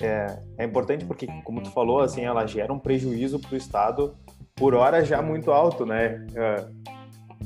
é, 0.00 0.38
é, 0.58 0.64
importante 0.64 1.04
porque, 1.04 1.26
como 1.44 1.62
tu 1.62 1.70
falou, 1.70 2.00
assim, 2.00 2.22
ela 2.24 2.46
gera 2.46 2.72
um 2.72 2.78
prejuízo 2.78 3.38
para 3.38 3.54
o 3.54 3.56
Estado 3.56 4.14
por 4.54 4.74
hora 4.74 5.04
já 5.04 5.22
muito 5.22 5.50
alto, 5.50 5.86
né? 5.86 6.26
É, 6.34 6.66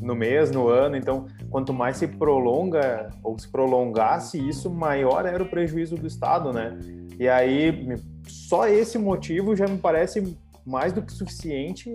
no 0.01 0.15
mês, 0.15 0.51
no 0.51 0.69
ano. 0.69 0.97
Então, 0.97 1.27
quanto 1.51 1.73
mais 1.73 1.97
se 1.97 2.07
prolonga 2.07 3.11
ou 3.23 3.39
se 3.39 3.49
prolongasse 3.49 4.37
isso, 4.37 4.69
maior 4.71 5.25
era 5.25 5.43
o 5.43 5.49
prejuízo 5.49 5.97
do 5.97 6.07
Estado, 6.07 6.53
né? 6.53 6.79
E 7.19 7.29
aí, 7.29 7.97
só 8.27 8.67
esse 8.67 8.99
motivo 8.99 9.55
já 9.55 9.67
me 9.67 9.79
parece 9.79 10.37
mais 10.67 10.93
do 10.93 11.03
que 11.03 11.13
suficiente 11.13 11.95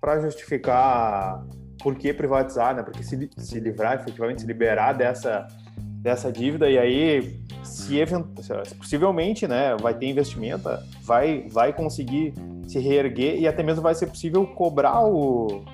para 0.00 0.20
justificar 0.20 1.44
por 1.82 1.94
que 1.96 2.12
privatizar, 2.12 2.74
né? 2.74 2.82
Porque 2.82 3.02
se, 3.02 3.30
se 3.36 3.60
livrar, 3.60 3.94
efetivamente, 3.94 4.40
se 4.40 4.46
liberar 4.46 4.92
dessa, 4.92 5.46
dessa 5.76 6.32
dívida 6.32 6.68
e 6.70 6.78
aí, 6.78 7.40
se, 7.62 7.94
se 8.64 8.74
possivelmente, 8.74 9.46
né, 9.46 9.76
vai 9.80 9.94
ter 9.94 10.06
investimento, 10.06 10.68
vai, 11.02 11.46
vai 11.48 11.72
conseguir 11.72 12.34
se 12.66 12.78
reerguer 12.78 13.38
e 13.38 13.46
até 13.46 13.62
mesmo 13.62 13.82
vai 13.82 13.94
ser 13.94 14.06
possível 14.06 14.46
cobrar 14.46 15.04
o, 15.04 15.64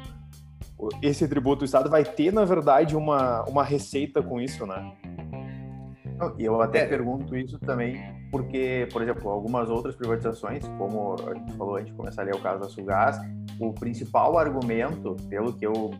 esse 1.02 1.26
tributo 1.28 1.60
do 1.60 1.64
Estado, 1.64 1.90
vai 1.90 2.04
ter, 2.04 2.32
na 2.32 2.44
verdade, 2.44 2.96
uma, 2.96 3.42
uma 3.44 3.64
receita 3.64 4.22
com 4.22 4.40
isso, 4.40 4.66
né? 4.66 4.92
E 6.38 6.44
eu 6.44 6.60
até 6.60 6.80
é. 6.80 6.86
pergunto 6.86 7.36
isso 7.36 7.58
também 7.58 8.14
porque, 8.34 8.88
por 8.92 9.00
exemplo, 9.00 9.30
algumas 9.30 9.70
outras 9.70 9.94
privatizações, 9.94 10.66
como 10.76 11.14
a 11.24 11.34
gente 11.34 11.56
falou 11.56 11.76
antes 11.76 11.86
de 11.86 11.92
começar 11.92 12.22
a 12.22 12.24
ler 12.24 12.34
o 12.34 12.40
caso 12.40 12.60
da 12.60 12.68
Sugás, 12.68 13.16
o 13.60 13.72
principal 13.72 14.36
argumento, 14.36 15.14
pelo 15.28 15.52
que 15.52 15.64
eu 15.64 15.92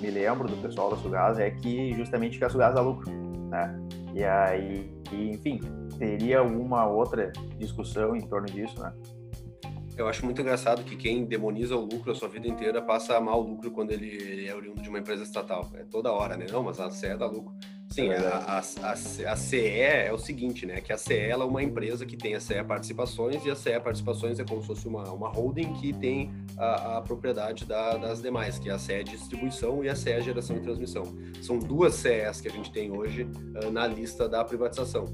me 0.00 0.10
lembro 0.10 0.48
do 0.48 0.56
pessoal 0.56 0.88
da 0.88 0.96
Sugás, 0.96 1.38
é 1.38 1.50
que 1.50 1.92
justamente 1.92 2.38
que 2.38 2.44
a 2.46 2.48
Sugás 2.48 2.74
dá 2.74 2.80
lucro, 2.80 3.10
né? 3.50 3.78
E 4.14 4.24
aí, 4.24 4.90
enfim, 5.12 5.60
teria 5.98 6.38
alguma 6.38 6.86
outra 6.86 7.30
discussão 7.58 8.16
em 8.16 8.22
torno 8.22 8.46
disso, 8.46 8.80
né? 8.80 8.90
Eu 9.94 10.08
acho 10.08 10.24
muito 10.24 10.40
engraçado 10.40 10.82
que 10.84 10.96
quem 10.96 11.26
demoniza 11.26 11.76
o 11.76 11.80
lucro 11.80 12.10
a 12.10 12.14
sua 12.14 12.28
vida 12.28 12.48
inteira 12.48 12.80
passa 12.80 13.12
a 13.12 13.18
amar 13.18 13.36
o 13.36 13.42
lucro 13.42 13.70
quando 13.70 13.90
ele, 13.90 14.06
ele 14.06 14.48
é 14.48 14.54
oriundo 14.54 14.80
de 14.80 14.88
uma 14.88 14.98
empresa 14.98 15.22
estatal. 15.22 15.70
É 15.74 15.84
toda 15.84 16.10
hora, 16.10 16.38
né? 16.38 16.46
Não, 16.50 16.62
mas 16.62 16.80
a 16.80 16.90
CE 16.90 17.14
dá 17.18 17.26
lucro. 17.26 17.52
Sim, 17.92 18.08
é 18.08 18.16
a, 18.16 18.38
a, 18.38 18.58
a, 18.58 18.92
a, 19.32 19.36
CE 19.36 19.56
é 19.56 20.10
o 20.12 20.18
seguinte, 20.18 20.64
né? 20.64 20.80
Que 20.80 20.92
a 20.92 20.98
CE 20.98 21.14
é 21.14 21.36
uma 21.36 21.62
empresa 21.62 22.06
que 22.06 22.16
tem 22.16 22.34
a 22.34 22.40
CE 22.40 22.62
Participações 22.64 23.44
e 23.44 23.50
a 23.50 23.54
CE 23.54 23.78
Participações 23.80 24.38
é 24.38 24.44
como 24.44 24.60
se 24.62 24.66
fosse 24.66 24.88
uma, 24.88 25.10
uma 25.10 25.28
holding 25.28 25.74
que 25.74 25.92
tem 25.92 26.30
a, 26.56 27.00
propriedade 27.02 27.64
da, 27.64 27.96
das 27.96 28.22
demais, 28.22 28.58
que 28.58 28.70
é 28.70 28.72
a 28.72 28.78
CE 28.78 29.04
Distribuição 29.04 29.84
e 29.84 29.88
a 29.88 29.94
CE 29.94 30.20
Geração 30.22 30.56
e 30.56 30.60
Transmissão. 30.60 31.04
São 31.42 31.58
duas 31.58 31.94
CEs 31.94 32.40
que 32.40 32.48
a 32.48 32.50
gente 32.50 32.72
tem 32.72 32.90
hoje 32.90 33.24
uh, 33.24 33.70
na 33.70 33.86
lista 33.86 34.28
da 34.28 34.42
privatização. 34.44 35.04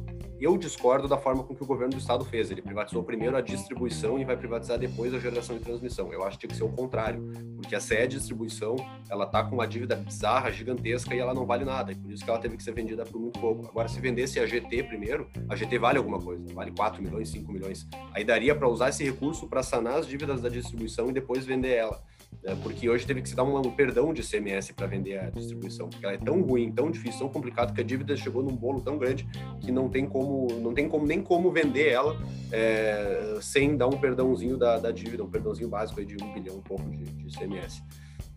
Eu 0.41 0.57
discordo 0.57 1.09
da 1.09 1.19
forma 1.19 1.43
com 1.43 1.53
que 1.53 1.65
o 1.65 1.67
governo 1.67 1.95
do 1.95 1.99
estado 1.99 2.25
fez. 2.25 2.49
Ele 2.49 2.63
privatizou 2.63 3.03
primeiro 3.03 3.37
a 3.37 3.41
distribuição 3.41 4.21
e 4.21 4.25
vai 4.25 4.37
privatizar 4.37 4.79
depois 4.79 5.13
a 5.13 5.19
geração 5.19 5.57
e 5.57 5.59
transmissão. 5.59 6.13
Eu 6.13 6.23
acho 6.23 6.39
que 6.39 6.47
tinha 6.47 6.51
que 6.51 6.57
ser 6.57 6.63
o 6.63 6.69
contrário, 6.69 7.21
porque 7.57 7.75
a 7.75 7.81
CE 7.81 8.07
Distribuição, 8.07 8.77
ela 9.11 9.27
tá 9.27 9.43
com 9.43 9.57
uma 9.57 9.67
dívida 9.67 9.97
bizarra, 9.97 10.53
gigantesca 10.53 11.13
e 11.13 11.19
ela 11.19 11.35
não 11.35 11.45
vale 11.45 11.65
nada. 11.65 11.91
E 11.91 11.97
por 11.97 12.13
isso 12.13 12.25
que 12.25 12.31
ela 12.31 12.39
teve 12.39 12.57
que 12.57 12.63
ser 12.63 12.73
vendida 12.73 13.05
por 13.05 13.21
muito 13.21 13.41
pouco. 13.41 13.67
Agora, 13.67 13.89
se 13.89 14.01
vendesse 14.01 14.39
a 14.39 14.47
GT 14.47 14.85
primeiro, 14.85 15.29
a 15.49 15.57
GT 15.57 15.77
vale 15.77 15.99
alguma 15.99 16.21
coisa, 16.21 16.45
vale 16.55 16.71
4 16.71 17.03
milhões, 17.03 17.29
5 17.31 17.53
milhões. 17.53 17.89
Aí 18.13 18.23
daria 18.23 18.55
para 18.55 18.69
usar 18.69 18.91
esse 18.91 19.03
recurso 19.03 19.49
para 19.49 19.65
sanar 19.65 19.99
as 19.99 20.07
dívidas 20.07 20.41
da 20.41 20.49
distribuição 20.49 21.11
e 21.11 21.13
depois 21.13 21.45
vender 21.45 21.75
ela. 21.75 22.01
Né? 22.43 22.57
porque 22.63 22.89
hoje 22.89 23.07
teve 23.07 23.23
que 23.23 23.29
se 23.29 23.35
dar 23.35 23.45
um, 23.45 23.63
perdão 23.71 24.13
de 24.13 24.23
CMS 24.23 24.73
para 24.73 24.87
vender 24.87 25.19
a 25.19 25.31
distribuição, 25.31 25.89
porque 25.89 26.05
ela 26.05 26.15
é 26.15 26.19
tão 26.19 26.41
ruim, 26.43 26.73
tão 26.73 26.91
difícil, 26.91 27.21
tão 27.21 27.29
complicado 27.29 27.75
que 27.75 27.81
a 27.81 27.85
dívida 27.85 28.17
chegou 28.17 28.43
num 28.43 28.55
bolo 28.55 28.81
tão 28.81 28.99
grande 28.99 29.27
que 29.61 29.71
não 29.71 29.89
tem 29.89 30.07
como, 30.07 30.49
não 30.61 30.73
tem 30.73 30.89
como 30.89 31.07
nem 31.07 31.23
como 31.23 31.51
vender 31.51 31.89
ela 31.89 32.17
é, 32.53 33.39
sem 33.41 33.77
dar 33.77 33.89
um 33.89 33.99
perdãozinho 33.99 34.57
da, 34.57 34.79
da, 34.79 34.91
dívida, 34.91 35.23
um 35.25 35.31
perdãozinho 35.31 35.69
básico 35.69 36.05
de 36.05 36.17
um 36.23 36.33
bilhão 36.33 36.57
um 36.57 36.63
pouco 36.63 36.89
de, 36.91 37.05
de 37.05 37.39
CMS. 37.39 37.83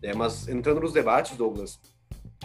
É, 0.02 0.12
mas 0.14 0.48
entrando 0.48 0.80
nos 0.80 0.92
debates, 0.92 1.36
Douglas, 1.36 1.78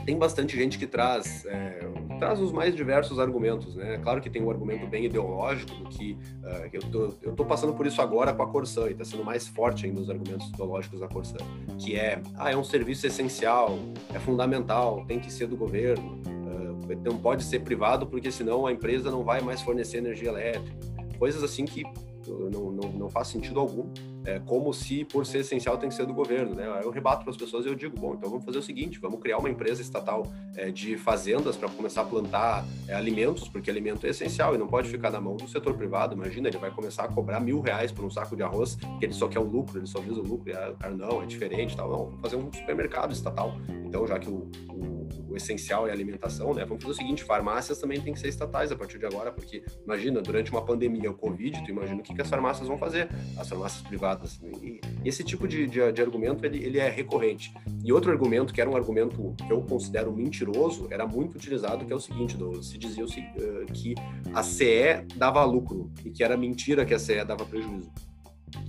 tem 0.05 0.17
bastante 0.17 0.55
gente 0.55 0.77
que 0.77 0.87
traz 0.87 1.45
é, 1.45 1.79
traz 2.19 2.39
os 2.39 2.51
mais 2.51 2.75
diversos 2.75 3.19
argumentos, 3.19 3.75
né? 3.75 3.97
Claro 3.99 4.21
que 4.21 4.29
tem 4.29 4.41
um 4.41 4.49
argumento 4.49 4.87
bem 4.87 5.05
ideológico 5.05 5.73
do 5.75 5.89
que 5.89 6.17
uh, 6.43 6.69
eu 6.71 6.81
tô 6.81 7.13
eu 7.21 7.33
tô 7.33 7.45
passando 7.45 7.73
por 7.73 7.85
isso 7.85 8.01
agora 8.01 8.33
com 8.33 8.43
a 8.43 8.47
Corsã 8.47 8.87
e 8.87 8.91
está 8.91 9.05
sendo 9.05 9.23
mais 9.23 9.47
forte 9.47 9.85
ainda 9.85 10.01
os 10.01 10.09
argumentos 10.09 10.47
ideológicos 10.49 10.99
da 10.99 11.07
Corsã, 11.07 11.37
que 11.77 11.95
é 11.95 12.21
ah 12.35 12.51
é 12.51 12.57
um 12.57 12.63
serviço 12.63 13.05
essencial, 13.07 13.77
é 14.13 14.19
fundamental, 14.19 15.05
tem 15.07 15.19
que 15.19 15.31
ser 15.31 15.47
do 15.47 15.55
governo, 15.55 16.21
uh, 16.25 16.95
não 17.03 17.17
pode 17.17 17.43
ser 17.43 17.59
privado 17.59 18.07
porque 18.07 18.31
senão 18.31 18.65
a 18.65 18.71
empresa 18.71 19.11
não 19.11 19.23
vai 19.23 19.41
mais 19.41 19.61
fornecer 19.61 19.97
energia 19.97 20.29
elétrica, 20.29 20.75
coisas 21.17 21.43
assim 21.43 21.65
que 21.65 21.83
não, 22.27 22.71
não, 22.71 22.91
não 22.91 23.09
faz 23.09 23.27
sentido 23.27 23.59
algum, 23.59 23.89
é, 24.27 24.41
como 24.45 24.73
se 24.73 25.05
por 25.05 25.25
ser 25.25 25.39
essencial 25.39 25.77
tem 25.77 25.87
que 25.87 25.95
ser 25.95 26.05
do 26.05 26.13
governo, 26.13 26.53
né? 26.53 26.81
Eu 26.83 26.91
rebato 26.91 27.23
para 27.23 27.31
as 27.31 27.37
pessoas 27.37 27.65
e 27.65 27.69
eu 27.69 27.75
digo, 27.75 27.97
bom, 27.97 28.13
então 28.13 28.29
vamos 28.29 28.43
fazer 28.43 28.57
o 28.57 28.61
seguinte, 28.61 28.99
vamos 28.99 29.21
criar 29.21 29.37
uma 29.37 29.49
empresa 29.49 29.81
estatal 29.81 30.27
é, 30.53 30.69
de 30.69 30.97
fazendas 30.97 31.55
para 31.55 31.69
começar 31.69 32.01
a 32.01 32.05
plantar 32.05 32.65
é, 32.89 32.93
alimentos, 32.93 33.47
porque 33.47 33.69
alimento 33.71 34.05
é 34.05 34.09
essencial 34.09 34.53
e 34.53 34.57
não 34.57 34.67
pode 34.67 34.89
ficar 34.89 35.11
na 35.11 35.21
mão 35.21 35.37
do 35.37 35.47
setor 35.47 35.75
privado, 35.75 36.13
imagina, 36.13 36.49
ele 36.49 36.57
vai 36.57 36.69
começar 36.71 37.05
a 37.05 37.07
cobrar 37.07 37.39
mil 37.39 37.61
reais 37.61 37.89
por 37.89 38.03
um 38.03 38.09
saco 38.09 38.35
de 38.35 38.43
arroz, 38.43 38.75
que 38.99 39.05
ele 39.05 39.13
só 39.13 39.29
quer 39.29 39.39
o 39.39 39.43
lucro, 39.43 39.79
ele 39.79 39.87
só 39.87 40.01
visa 40.01 40.19
o 40.19 40.23
lucro, 40.23 40.51
e 40.51 40.53
o 40.53 40.75
cara, 40.75 40.93
não, 40.93 41.23
é 41.23 41.25
diferente, 41.25 41.77
tal, 41.77 41.89
não, 41.89 42.05
vamos 42.07 42.21
fazer 42.21 42.35
um 42.35 42.51
supermercado 42.51 43.13
estatal, 43.13 43.55
então 43.85 44.05
já 44.05 44.19
que 44.19 44.29
o, 44.29 44.51
o, 44.69 45.07
o 45.29 45.37
essencial 45.37 45.87
é 45.87 45.91
alimentação, 45.91 46.53
né, 46.53 46.65
vamos 46.65 46.83
fazer 46.83 46.95
o 46.95 46.97
seguinte, 46.97 47.23
farmácias 47.23 47.79
também 47.79 48.01
tem 48.01 48.13
que 48.13 48.19
ser 48.19 48.27
estatais 48.27 48.73
a 48.73 48.75
partir 48.75 48.99
de 48.99 49.05
agora, 49.05 49.31
porque 49.31 49.63
imagina, 49.85 50.21
durante 50.21 50.51
uma 50.51 50.65
pandemia, 50.65 51.09
o 51.09 51.13
Covid, 51.13 51.63
tu 51.63 51.71
imagina 51.71 52.01
o 52.01 52.03
que, 52.03 52.13
que 52.13 52.21
as 52.21 52.29
farmácias 52.29 52.67
vão 52.67 52.77
fazer, 52.77 53.09
as 53.37 53.47
farmácias 53.47 53.81
privadas, 53.83 54.16
e 54.61 54.79
esse 55.03 55.23
tipo 55.23 55.47
de, 55.47 55.67
de, 55.67 55.91
de 55.91 56.01
argumento, 56.01 56.45
ele, 56.45 56.63
ele 56.63 56.79
é 56.79 56.89
recorrente. 56.89 57.53
E 57.83 57.91
outro 57.93 58.11
argumento, 58.11 58.53
que 58.53 58.61
era 58.61 58.69
um 58.69 58.75
argumento 58.75 59.35
que 59.37 59.51
eu 59.51 59.61
considero 59.61 60.11
mentiroso, 60.11 60.87
era 60.89 61.05
muito 61.05 61.35
utilizado, 61.35 61.85
que 61.85 61.93
é 61.93 61.95
o 61.95 61.99
seguinte, 61.99 62.35
Douglas, 62.35 62.67
se 62.67 62.77
dizia 62.77 63.05
eh, 63.05 63.65
que 63.73 63.95
a 64.33 64.43
CE 64.43 65.05
dava 65.15 65.43
lucro, 65.45 65.91
e 66.03 66.09
que 66.09 66.23
era 66.23 66.35
mentira 66.35 66.85
que 66.85 66.93
a 66.93 66.99
CE 66.99 67.23
dava 67.23 67.45
prejuízo. 67.45 67.91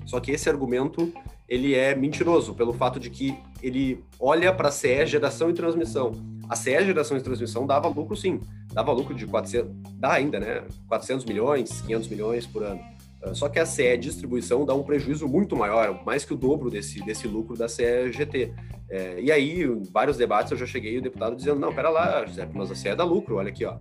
Só 0.06 0.20
que 0.20 0.30
esse 0.32 0.48
argumento 0.48 1.12
ele 1.48 1.74
é 1.74 1.94
mentiroso 1.94 2.54
pelo 2.54 2.72
fato 2.72 3.00
de 3.00 3.08
que 3.08 3.38
ele 3.62 4.04
olha 4.20 4.52
para 4.52 4.68
a 4.68 4.72
CE 4.72 5.06
geração 5.06 5.48
e 5.48 5.54
transmissão. 5.54 6.12
A 6.48 6.54
CE 6.54 6.84
geração 6.84 7.16
e 7.16 7.20
transmissão 7.22 7.66
dava 7.66 7.88
lucro 7.88 8.16
sim, 8.16 8.40
dava 8.72 8.92
lucro 8.92 9.14
de 9.14 9.26
400, 9.26 9.70
dá 9.94 10.12
ainda, 10.12 10.38
né? 10.38 10.64
400 10.88 11.24
milhões, 11.24 11.80
500 11.82 12.08
milhões 12.08 12.46
por 12.46 12.62
ano. 12.62 12.80
Ah, 13.22 13.34
só 13.34 13.48
que 13.48 13.58
a 13.58 13.66
CE 13.66 13.96
distribuição 13.96 14.64
dá 14.64 14.74
um 14.74 14.82
prejuízo 14.82 15.26
muito 15.26 15.56
maior, 15.56 16.04
mais 16.04 16.24
que 16.24 16.32
o 16.32 16.36
dobro 16.36 16.70
desse, 16.70 17.04
desse 17.04 17.26
lucro 17.26 17.56
da 17.56 17.68
CE 17.68 18.12
GT. 18.12 18.52
É, 18.90 19.20
e 19.20 19.30
aí, 19.30 19.64
em 19.64 19.82
vários 19.92 20.16
debates, 20.16 20.50
eu 20.52 20.58
já 20.58 20.66
cheguei 20.66 20.98
o 20.98 21.02
deputado 21.02 21.36
dizendo: 21.36 21.60
não, 21.60 21.74
pera 21.74 21.90
lá, 21.90 22.24
José, 22.24 22.48
mas 22.52 22.70
a 22.70 22.74
CE 22.74 22.94
dá 22.94 23.04
lucro, 23.04 23.36
olha 23.36 23.50
aqui, 23.50 23.64
ó, 23.64 23.76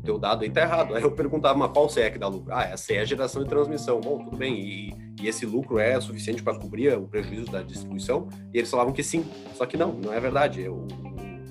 o 0.00 0.02
teu 0.02 0.18
dado 0.18 0.42
aí 0.42 0.50
tá 0.50 0.62
errado. 0.62 0.94
Aí 0.94 1.02
eu 1.02 1.12
perguntava, 1.12 1.58
mas 1.58 1.70
qual 1.70 1.88
CE 1.88 2.10
que 2.10 2.18
dá 2.18 2.28
lucro? 2.28 2.52
Ah, 2.52 2.64
é 2.64 2.72
a 2.72 2.76
CE 2.76 3.04
geração 3.04 3.42
e 3.42 3.46
transmissão. 3.46 4.00
Bom, 4.00 4.24
tudo 4.24 4.36
bem, 4.36 4.54
e, 4.58 4.94
e 5.20 5.28
esse 5.28 5.44
lucro 5.44 5.78
é 5.78 6.00
suficiente 6.00 6.42
para 6.42 6.58
cobrir 6.58 6.96
o 6.96 7.06
prejuízo 7.06 7.50
da 7.50 7.62
distribuição? 7.62 8.28
E 8.52 8.58
eles 8.58 8.70
falavam 8.70 8.92
que 8.92 9.02
sim, 9.02 9.24
só 9.54 9.66
que 9.66 9.76
não, 9.76 9.92
não 9.92 10.12
é 10.12 10.18
verdade. 10.18 10.62
Eu, 10.62 10.86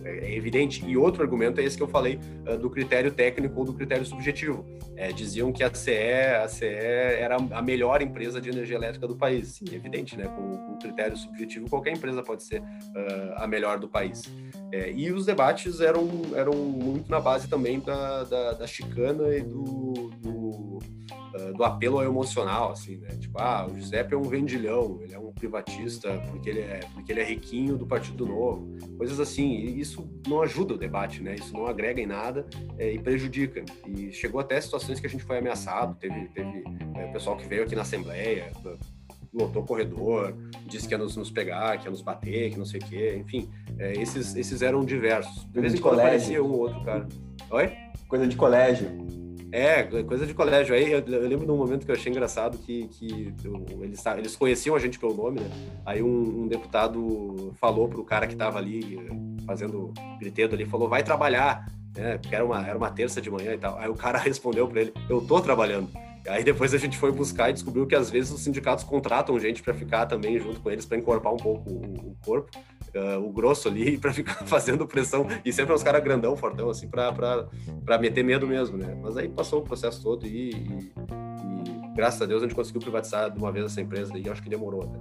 é, 0.04 0.32
é 0.32 0.36
evidente. 0.36 0.86
E 0.86 0.98
outro 0.98 1.22
argumento 1.22 1.60
é 1.60 1.64
esse 1.64 1.78
que 1.78 1.84
eu 1.84 1.88
falei 1.88 2.20
uh, 2.48 2.58
do 2.58 2.70
critério 2.70 3.12
técnico 3.12 3.60
ou 3.60 3.66
do 3.66 3.74
critério 3.74 4.06
subjetivo. 4.06 4.66
É, 4.96 5.12
diziam 5.12 5.52
que 5.52 5.64
a 5.64 5.74
CE, 5.74 5.92
a 6.44 6.48
CE 6.48 6.66
era 6.66 7.38
a 7.38 7.62
melhor 7.62 8.02
empresa 8.02 8.42
de 8.42 8.50
energia 8.50 8.76
elétrica 8.76 9.08
do 9.08 9.16
país. 9.16 9.50
Sim, 9.50 9.66
é 9.72 9.76
evidente, 9.76 10.18
né? 10.18 10.26
Com, 10.26 10.58
com 10.58 10.78
critério 10.80 11.16
subjetivo, 11.16 11.70
qualquer 11.70 11.94
empresa 11.94 12.22
pode 12.24 12.44
ser 12.44 12.62
uh, 12.62 13.34
a 13.36 13.48
melhor 13.48 13.80
do 13.80 13.88
país. 13.88 14.24
É, 14.72 14.92
e 14.92 15.12
os 15.12 15.26
debates 15.26 15.80
eram, 15.82 16.08
eram 16.36 16.54
muito 16.54 17.10
na 17.10 17.20
base 17.20 17.48
também 17.48 17.80
da, 17.80 18.24
da, 18.24 18.52
da 18.54 18.68
chicana 18.68 19.36
e 19.36 19.42
do, 19.42 20.12
do 20.22 20.39
do 21.54 21.64
apelo 21.64 22.02
emocional, 22.02 22.72
assim, 22.72 22.98
né? 22.98 23.10
Tipo, 23.20 23.40
ah, 23.40 23.68
o 23.70 23.76
Giuseppe 23.76 24.14
é 24.14 24.18
um 24.18 24.24
vendilhão, 24.24 25.00
ele 25.02 25.14
é 25.14 25.20
um 25.20 25.32
privatista 25.32 26.22
porque 26.30 26.50
ele 26.50 26.60
é, 26.60 26.80
porque 26.94 27.12
ele 27.12 27.22
é 27.22 27.24
riquinho 27.24 27.78
do 27.78 27.86
Partido 27.86 28.26
Novo, 28.26 28.68
coisas 28.98 29.20
assim. 29.20 29.56
E 29.56 29.80
isso 29.80 30.10
não 30.28 30.42
ajuda 30.42 30.74
o 30.74 30.78
debate, 30.78 31.22
né? 31.22 31.36
Isso 31.36 31.54
não 31.54 31.68
agrega 31.68 32.02
em 32.02 32.08
nada 32.08 32.46
é, 32.78 32.92
e 32.92 33.00
prejudica. 33.00 33.64
E 33.88 34.12
chegou 34.12 34.40
até 34.40 34.60
situações 34.60 35.00
que 35.00 35.08
a 35.08 35.10
gente 35.10 35.24
foi 35.24 35.38
ameaçado, 35.38 35.96
teve, 35.96 36.28
teve 36.30 36.64
é, 36.96 37.08
pessoal 37.12 37.38
que 37.38 37.48
veio 37.48 37.64
aqui 37.64 37.76
na 37.76 37.82
Assembleia, 37.82 38.52
lotou 39.34 39.62
o 39.62 39.66
corredor, 39.66 40.36
disse 40.66 40.88
que 40.88 40.94
ia 40.94 40.98
nos, 40.98 41.16
nos, 41.16 41.30
pegar, 41.30 41.78
que 41.78 41.86
ia 41.86 41.92
nos 41.92 42.02
bater, 42.02 42.52
que 42.52 42.58
não 42.58 42.66
sei 42.66 42.80
o 42.80 42.86
quê, 42.86 43.18
enfim, 43.18 43.50
é, 43.78 43.94
esses, 43.94 44.36
esses 44.36 44.62
eram 44.62 44.84
diversos. 44.84 45.46
De 45.46 45.62
vez 45.62 45.74
em 45.74 45.78
quando 45.78 46.00
aparecia 46.00 46.44
um 46.44 46.52
ou 46.52 46.60
outro 46.60 46.84
cara. 46.84 47.08
Oi? 47.52 47.72
Coisa 48.08 48.28
de 48.28 48.36
colégio. 48.36 48.90
É, 49.52 49.84
coisa 50.04 50.26
de 50.26 50.34
colégio. 50.34 50.76
Aí 50.76 50.92
eu, 50.92 51.00
eu 51.00 51.28
lembro 51.28 51.46
de 51.46 51.52
um 51.52 51.58
momento 51.58 51.86
que 51.86 51.92
eu 51.92 51.96
achei 51.96 52.12
engraçado 52.12 52.58
que, 52.58 52.88
que 52.88 53.34
eu, 53.44 53.66
eles, 53.82 54.04
eles 54.06 54.36
conheciam 54.36 54.76
a 54.76 54.80
gente 54.80 55.00
pelo 55.00 55.14
nome, 55.14 55.40
né? 55.40 55.50
Aí 55.86 56.04
um, 56.04 56.44
um 56.44 56.48
deputado 56.48 57.54
falou 57.60 57.88
pro 57.88 58.04
cara 58.04 58.28
que 58.28 58.36
tava 58.36 58.60
ali 58.60 59.00
fazendo 59.46 59.94
gritedo 60.20 60.56
ali, 60.56 60.66
falou, 60.66 60.88
vai 60.88 61.04
trabalhar, 61.04 61.66
né? 61.96 62.18
Porque 62.18 62.36
era 62.36 62.46
uma, 62.46 62.68
era 62.68 62.78
uma 62.78 62.92
terça 62.92 63.20
de 63.22 63.30
manhã 63.30 63.54
e 63.54 63.58
tal. 63.58 63.78
Aí 63.78 63.90
o 63.90 63.96
cara 63.96 64.18
respondeu 64.20 64.68
para 64.68 64.82
ele, 64.82 64.94
eu 65.10 65.22
tô 65.22 65.42
trabalhando. 65.42 65.90
Aí 66.28 66.44
depois 66.44 66.74
a 66.74 66.78
gente 66.78 66.98
foi 66.98 67.12
buscar 67.12 67.50
e 67.50 67.54
descobriu 67.54 67.88
que 67.88 67.96
às 67.96 68.10
vezes 68.10 68.32
os 68.32 68.42
sindicatos 68.42 68.84
contratam 68.84 69.40
gente 69.40 69.64
para 69.64 69.74
ficar 69.74 70.06
também 70.06 70.38
junto 70.38 70.60
com 70.60 70.70
eles 70.70 70.86
para 70.86 70.98
encorpar 70.98 71.34
um 71.34 71.38
pouco 71.38 71.70
o, 71.70 72.12
o 72.12 72.18
corpo 72.24 72.52
uh, 72.96 73.24
o 73.24 73.32
grosso 73.32 73.68
ali 73.68 73.98
para 74.00 74.14
ficar 74.14 74.46
fazendo 74.46 74.88
pressão. 74.88 75.28
E 75.44 75.52
sempre 75.52 75.74
uns 75.74 75.84
caras 75.84 76.04
grandão, 76.04 76.36
fortão, 76.36 76.70
assim, 76.70 76.88
para 76.88 77.98
meter 78.00 78.24
medo 78.24 78.48
mesmo, 78.48 78.78
né? 78.78 78.98
Mas 79.02 79.18
aí 79.18 79.28
passou 79.28 79.60
o 79.60 79.64
processo 79.64 80.02
todo 80.02 80.26
e, 80.26 80.52
e, 80.52 80.54
e, 80.54 81.96
graças 81.96 82.22
a 82.22 82.26
Deus 82.26 82.42
a 82.42 82.46
gente 82.46 82.56
conseguiu 82.56 82.82
privatizar 82.82 83.32
de 83.32 83.38
uma 83.38 83.52
vez 83.52 83.66
essa 83.66 83.82
empresa 83.82 84.18
e 84.18 84.30
acho 84.30 84.42
que 84.42 84.50
demorou 84.50 84.84
até. 84.84 85.00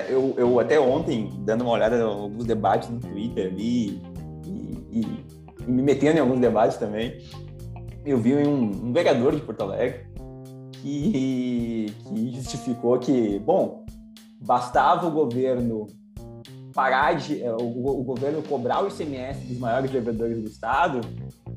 É, 0.00 0.12
eu, 0.12 0.34
eu 0.36 0.60
até 0.60 0.78
ontem, 0.78 1.30
dando 1.38 1.62
uma 1.62 1.72
olhada 1.72 1.96
em 1.96 2.02
alguns 2.02 2.44
debates 2.44 2.90
no 2.90 3.00
Twitter 3.00 3.46
ali 3.46 4.02
e, 4.44 4.84
e, 4.92 5.24
e 5.66 5.70
me 5.70 5.82
metendo 5.82 6.18
em 6.18 6.20
alguns 6.20 6.38
debates 6.38 6.76
também, 6.76 7.18
eu 8.04 8.18
vi 8.18 8.34
um, 8.34 8.88
um 8.88 8.92
vereador 8.92 9.34
de 9.34 9.40
Porto 9.40 9.62
Alegre 9.62 10.06
que, 10.72 11.86
que 12.04 12.32
justificou 12.32 12.98
que, 12.98 13.38
bom, 13.38 13.85
bastava 14.46 15.06
o 15.06 15.10
governo 15.10 15.86
parar 16.72 17.14
de 17.14 17.42
é, 17.42 17.50
o, 17.52 18.00
o, 18.00 18.04
governo 18.04 18.42
cobrar 18.42 18.84
o 18.84 18.88
ICMS 18.88 19.40
dos 19.46 19.58
maiores 19.58 19.90
devedores 19.90 20.42
do 20.42 20.48
estado, 20.48 21.00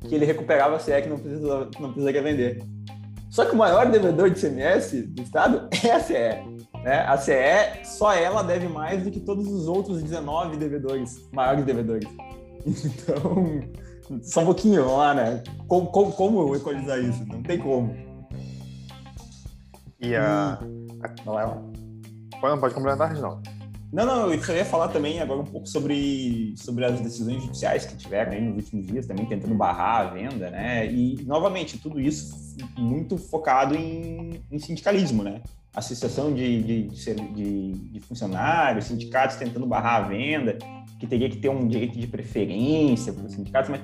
que 0.08 0.16
ele 0.16 0.26
recuperava 0.26 0.78
a 0.78 0.80
CE 0.80 1.02
que 1.02 1.10
não 1.10 1.20
precisa 1.20 1.70
não 1.80 1.92
precisaria 1.92 2.22
vender. 2.22 2.64
Só 3.30 3.46
que 3.46 3.54
o 3.54 3.58
maior 3.58 3.92
devedor 3.92 4.30
de 4.30 4.40
ICMS 4.40 5.04
do 5.04 5.22
estado 5.22 5.68
é 5.84 5.92
a 5.92 6.00
CE. 6.00 6.60
Né? 6.84 7.00
A 7.06 7.18
CE, 7.18 7.84
só 7.84 8.14
ela 8.14 8.42
deve 8.42 8.68
mais 8.70 9.04
do 9.04 9.12
que 9.12 9.20
todos 9.20 9.46
os 9.48 9.68
outros 9.68 10.02
19 10.02 10.58
devedores, 10.58 11.30
maiores 11.32 11.66
devedores. 11.66 12.08
Então, 12.66 14.20
só 14.24 14.42
um 14.42 14.46
pouquinho 14.46 14.86
lá, 14.92 15.14
né? 15.14 15.44
Como, 15.68 15.88
como, 15.88 16.12
como 16.12 16.56
equalizar 16.56 17.00
isso? 17.00 17.24
Não 17.28 17.44
tem 17.44 17.60
como. 17.60 17.96
E 20.00 20.16
a. 20.16 20.60
Não 21.26 21.40
é? 21.40 21.69
Pode, 22.40 22.60
pode 22.60 22.74
complementar, 22.74 23.10
Reginaldo. 23.10 23.42
Não, 23.92 24.06
não, 24.06 24.32
eu 24.32 24.56
ia 24.56 24.66
falar 24.66 24.90
também 24.90 25.20
agora 25.20 25.40
um 25.40 25.46
pouco 25.46 25.68
sobre, 25.68 26.54
sobre 26.56 26.86
as 26.86 27.00
decisões 27.02 27.42
judiciais 27.42 27.86
que 27.86 27.98
tiveram 27.98 28.34
aí 28.34 28.42
nos 28.42 28.58
últimos 28.58 28.86
dias, 28.86 29.08
também 29.08 29.26
tentando 29.26 29.56
barrar 29.56 30.02
a 30.02 30.06
venda, 30.12 30.52
né? 30.52 30.86
E, 30.92 31.24
novamente, 31.26 31.80
tudo 31.80 32.00
isso 32.00 32.56
muito 32.78 33.18
focado 33.18 33.76
em, 33.76 34.44
em 34.52 34.60
sindicalismo, 34.60 35.24
né? 35.24 35.42
Associação 35.74 36.32
de, 36.32 36.62
de, 36.62 36.84
de, 36.84 37.72
de, 37.74 38.00
funcionários, 38.02 38.86
sindicatos 38.86 39.38
tentando 39.38 39.66
barrar 39.66 40.04
a 40.04 40.08
venda, 40.08 40.58
que 41.00 41.08
teria 41.08 41.30
que 41.30 41.38
ter 41.38 41.50
um 41.50 41.68
direito 41.68 41.98
de 41.98 42.06
preferência 42.06 43.12
para 43.12 43.26
os 43.26 43.34
sindicatos, 43.34 43.72
mas 43.72 43.82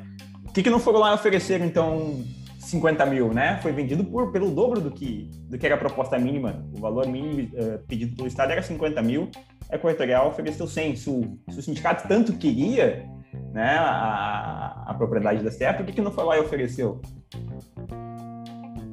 o 0.47 0.53
que, 0.53 0.61
que 0.61 0.69
não 0.69 0.79
foram 0.79 0.99
lá 0.99 1.11
e 1.11 1.15
ofereceram, 1.15 1.65
então, 1.65 2.23
50 2.65 3.05
mil, 3.05 3.33
né? 3.33 3.59
Foi 3.61 3.71
vendido 3.71 4.03
por, 4.03 4.31
pelo 4.31 4.51
dobro 4.51 4.81
do 4.81 4.91
que, 4.91 5.29
do 5.49 5.57
que 5.57 5.65
era 5.65 5.75
a 5.75 5.77
proposta 5.77 6.17
mínima. 6.17 6.65
O 6.75 6.79
valor 6.79 7.07
mínimo 7.07 7.49
uh, 7.53 7.79
pedido 7.87 8.15
pelo 8.15 8.27
Estado 8.27 8.51
era 8.51 8.61
50 8.61 9.01
mil, 9.01 9.29
a 9.69 9.75
Equatorial 9.75 10.27
ofereceu 10.27 10.67
100. 10.67 10.95
Se 10.95 11.09
o, 11.09 11.39
se 11.49 11.59
o 11.59 11.61
sindicato 11.61 12.07
tanto 12.07 12.33
queria 12.33 13.07
né, 13.53 13.77
a, 13.77 14.83
a 14.87 14.93
propriedade 14.93 15.43
da 15.43 15.51
STE, 15.51 15.73
por 15.75 15.85
que, 15.85 15.93
que 15.93 16.01
não 16.01 16.11
foi 16.11 16.23
lá 16.23 16.37
e 16.37 16.39
ofereceu? 16.39 17.01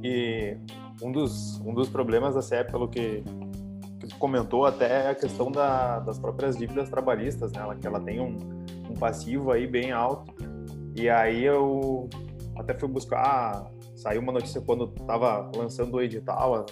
E 0.02 0.56
um 1.00 1.12
dos, 1.12 1.60
um 1.60 1.72
dos 1.72 1.88
problemas 1.88 2.34
da 2.34 2.42
CE, 2.42 2.64
pelo 2.64 2.88
que, 2.88 3.22
que 4.00 4.14
comentou, 4.18 4.66
até 4.66 5.06
é 5.06 5.10
a 5.10 5.14
questão 5.14 5.50
da, 5.50 6.00
das 6.00 6.18
próprias 6.18 6.56
dívidas 6.56 6.88
trabalhistas, 6.88 7.52
né? 7.52 7.60
Ela, 7.60 7.76
que 7.76 7.86
ela 7.86 8.00
tem 8.00 8.20
um, 8.20 8.36
um 8.90 8.94
passivo 8.94 9.52
aí 9.52 9.66
bem 9.66 9.92
alto. 9.92 10.34
E 10.94 11.08
aí 11.08 11.44
eu 11.44 12.10
até 12.62 12.74
fui 12.74 12.88
buscar, 12.88 13.70
saiu 13.94 14.20
uma 14.22 14.32
notícia 14.32 14.60
quando 14.60 14.92
estava 14.98 15.50
lançando 15.54 15.94
o 15.94 16.00
edital 16.00 16.66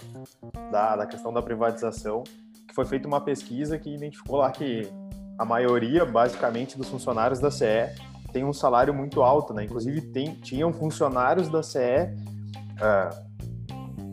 da, 0.71 0.95
da 0.95 1.05
questão 1.05 1.31
da 1.31 1.41
privatização, 1.41 2.23
que 2.67 2.73
foi 2.73 2.85
feita 2.85 3.07
uma 3.07 3.21
pesquisa 3.21 3.77
que 3.77 3.93
identificou 3.93 4.37
lá 4.37 4.51
que 4.51 4.89
a 5.37 5.45
maioria, 5.45 6.05
basicamente, 6.05 6.77
dos 6.77 6.89
funcionários 6.89 7.39
da 7.39 7.51
CE 7.51 7.89
tem 8.31 8.45
um 8.45 8.53
salário 8.53 8.93
muito 8.93 9.21
alto, 9.21 9.53
né? 9.53 9.63
Inclusive, 9.63 10.01
tem, 10.01 10.35
tinham 10.35 10.71
funcionários 10.71 11.49
da 11.49 11.61
CE, 11.61 11.79
uh, 12.79 13.31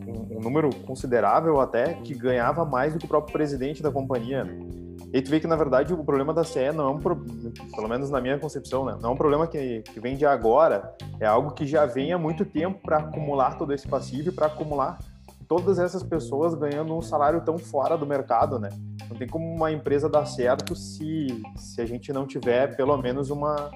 um, 0.07 0.37
um, 0.37 0.41
número 0.41 0.69
considerável 0.85 1.59
até, 1.61 1.93
que 1.93 2.13
ganhava 2.13 2.65
mais 2.65 2.93
do 2.93 2.99
que 2.99 3.05
o 3.05 3.07
próprio 3.07 3.31
presidente 3.31 3.81
da 3.81 3.91
companhia. 3.91 4.43
Né? 4.43 4.68
E 5.11 5.21
tu 5.21 5.29
vê 5.29 5.39
que, 5.39 5.47
na 5.47 5.55
verdade, 5.55 5.93
o 5.93 6.03
problema 6.03 6.33
da 6.33 6.43
CE 6.43 6.71
não 6.71 6.87
é 6.87 6.91
um 6.91 6.99
problema, 6.99 7.51
pelo 7.75 7.89
menos 7.89 8.11
na 8.11 8.21
minha 8.21 8.37
concepção, 8.37 8.85
né? 8.85 8.97
não 9.01 9.09
é 9.09 9.13
um 9.13 9.17
problema 9.17 9.47
que, 9.47 9.81
que 9.81 9.99
vem 9.99 10.15
de 10.15 10.25
agora, 10.25 10.93
é 11.19 11.25
algo 11.25 11.51
que 11.51 11.65
já 11.65 11.85
vem 11.85 12.13
há 12.13 12.17
muito 12.17 12.45
tempo 12.45 12.79
para 12.83 12.97
acumular 12.97 13.57
todo 13.57 13.73
esse 13.73 13.87
passivo 13.87 14.29
e 14.29 14.31
para 14.31 14.45
acumular 14.45 14.99
todas 15.47 15.79
essas 15.79 16.03
pessoas 16.03 16.53
ganhando 16.53 16.95
um 16.95 17.01
salário 17.01 17.41
tão 17.41 17.57
fora 17.57 17.97
do 17.97 18.05
mercado, 18.05 18.59
né? 18.59 18.69
Não 19.09 19.17
tem 19.17 19.27
como 19.27 19.51
uma 19.51 19.71
empresa 19.71 20.07
dar 20.07 20.27
certo 20.27 20.75
se, 20.75 21.41
se 21.55 21.81
a 21.81 21.85
gente 21.87 22.13
não 22.13 22.27
tiver 22.27 22.75
pelo 22.75 22.95
menos 22.95 23.31
uma, 23.31 23.71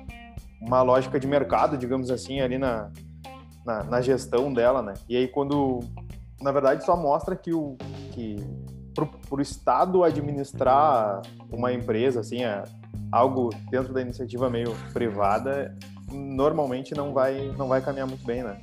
uma 0.61 0.83
lógica 0.83 1.19
de 1.19 1.25
mercado, 1.25 1.75
digamos 1.75 2.11
assim, 2.11 2.41
ali 2.41 2.59
na, 2.59 2.91
na, 3.65 3.83
na 3.83 4.01
gestão 4.01 4.53
dela, 4.53 4.83
né? 4.83 4.93
E 5.09 5.17
aí 5.17 5.27
quando, 5.27 5.79
na 6.39 6.51
verdade, 6.51 6.85
só 6.85 6.95
mostra 6.95 7.35
que 7.35 7.51
o 7.51 7.75
que 8.11 8.35
para 8.93 9.07
o 9.31 9.41
Estado 9.41 10.03
administrar 10.03 11.21
uma 11.51 11.73
empresa, 11.73 12.19
assim, 12.19 12.43
é 12.43 12.63
algo 13.11 13.49
dentro 13.69 13.93
da 13.93 14.01
iniciativa 14.01 14.49
meio 14.49 14.75
privada, 14.91 15.75
normalmente 16.11 16.95
não 16.95 17.13
vai 17.13 17.53
não 17.57 17.67
vai 17.67 17.81
caminhar 17.81 18.07
muito 18.07 18.25
bem, 18.25 18.43
né? 18.43 18.61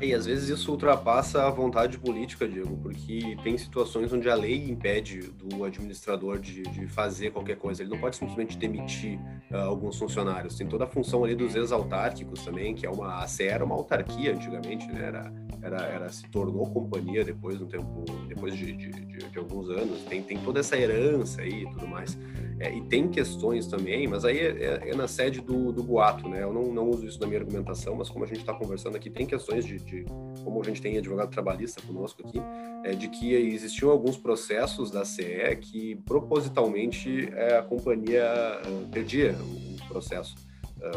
E 0.00 0.14
às 0.14 0.26
vezes 0.26 0.48
isso 0.48 0.70
ultrapassa 0.70 1.44
a 1.44 1.50
vontade 1.50 1.98
política, 1.98 2.46
Diego, 2.46 2.76
porque 2.76 3.36
tem 3.42 3.58
situações 3.58 4.12
onde 4.12 4.30
a 4.30 4.34
lei 4.34 4.70
impede 4.70 5.22
do 5.32 5.64
administrador 5.64 6.38
de, 6.38 6.62
de 6.62 6.86
fazer 6.86 7.32
qualquer 7.32 7.56
coisa. 7.56 7.82
Ele 7.82 7.90
não 7.90 7.98
pode 7.98 8.16
simplesmente 8.16 8.56
demitir 8.56 9.18
uh, 9.50 9.56
alguns 9.56 9.98
funcionários. 9.98 10.56
Tem 10.56 10.68
toda 10.68 10.84
a 10.84 10.86
função 10.86 11.24
ali 11.24 11.34
dos 11.34 11.56
ex-autárquicos 11.56 12.44
também, 12.44 12.74
que 12.74 12.86
é 12.86 12.90
uma. 12.90 13.22
A 13.22 13.26
CE 13.26 13.44
era 13.44 13.64
uma 13.64 13.74
autarquia 13.74 14.32
antigamente, 14.32 14.86
né? 14.86 15.04
Era, 15.04 15.32
era, 15.62 15.82
era, 15.86 16.08
se 16.10 16.28
tornou 16.28 16.70
companhia 16.70 17.24
depois, 17.24 17.60
um 17.60 17.66
tempo, 17.66 18.04
depois 18.28 18.56
de, 18.56 18.72
de, 18.72 18.90
de, 18.90 19.38
alguns 19.38 19.68
anos. 19.68 20.02
Tem, 20.02 20.22
tem 20.22 20.38
toda 20.38 20.60
essa 20.60 20.76
herança 20.76 21.42
aí 21.42 21.64
e 21.64 21.70
tudo 21.70 21.88
mais. 21.88 22.16
É, 22.60 22.74
e 22.74 22.80
tem 22.82 23.08
questões 23.08 23.66
também, 23.66 24.06
mas 24.08 24.24
aí 24.24 24.38
é, 24.38 24.80
é, 24.84 24.90
é 24.90 24.94
na 24.94 25.06
sede 25.06 25.40
do, 25.40 25.72
do 25.72 25.82
boato, 25.82 26.28
né? 26.28 26.42
Eu 26.42 26.52
não, 26.52 26.72
não 26.72 26.90
uso 26.90 27.06
isso 27.06 27.20
na 27.20 27.26
minha 27.26 27.40
argumentação, 27.40 27.94
mas 27.94 28.08
como 28.08 28.24
a 28.24 28.28
gente 28.28 28.40
está 28.40 28.52
conversando 28.52 28.96
aqui, 28.96 29.08
tem 29.08 29.26
questões 29.26 29.64
de, 29.64 29.78
de, 29.88 30.04
como 30.44 30.60
a 30.60 30.64
gente 30.64 30.80
tem 30.80 30.98
advogado 30.98 31.30
trabalhista 31.30 31.80
conosco 31.82 32.26
aqui, 32.26 32.40
é, 32.84 32.94
de 32.94 33.08
que 33.08 33.34
existiam 33.34 33.90
alguns 33.90 34.16
processos 34.16 34.90
da 34.90 35.04
CE 35.04 35.56
que 35.60 35.96
propositalmente 36.04 37.28
é, 37.32 37.56
a 37.58 37.62
companhia 37.62 38.60
uh, 38.64 38.88
perdia 38.88 39.34
o 39.34 39.88
processo. 39.88 40.47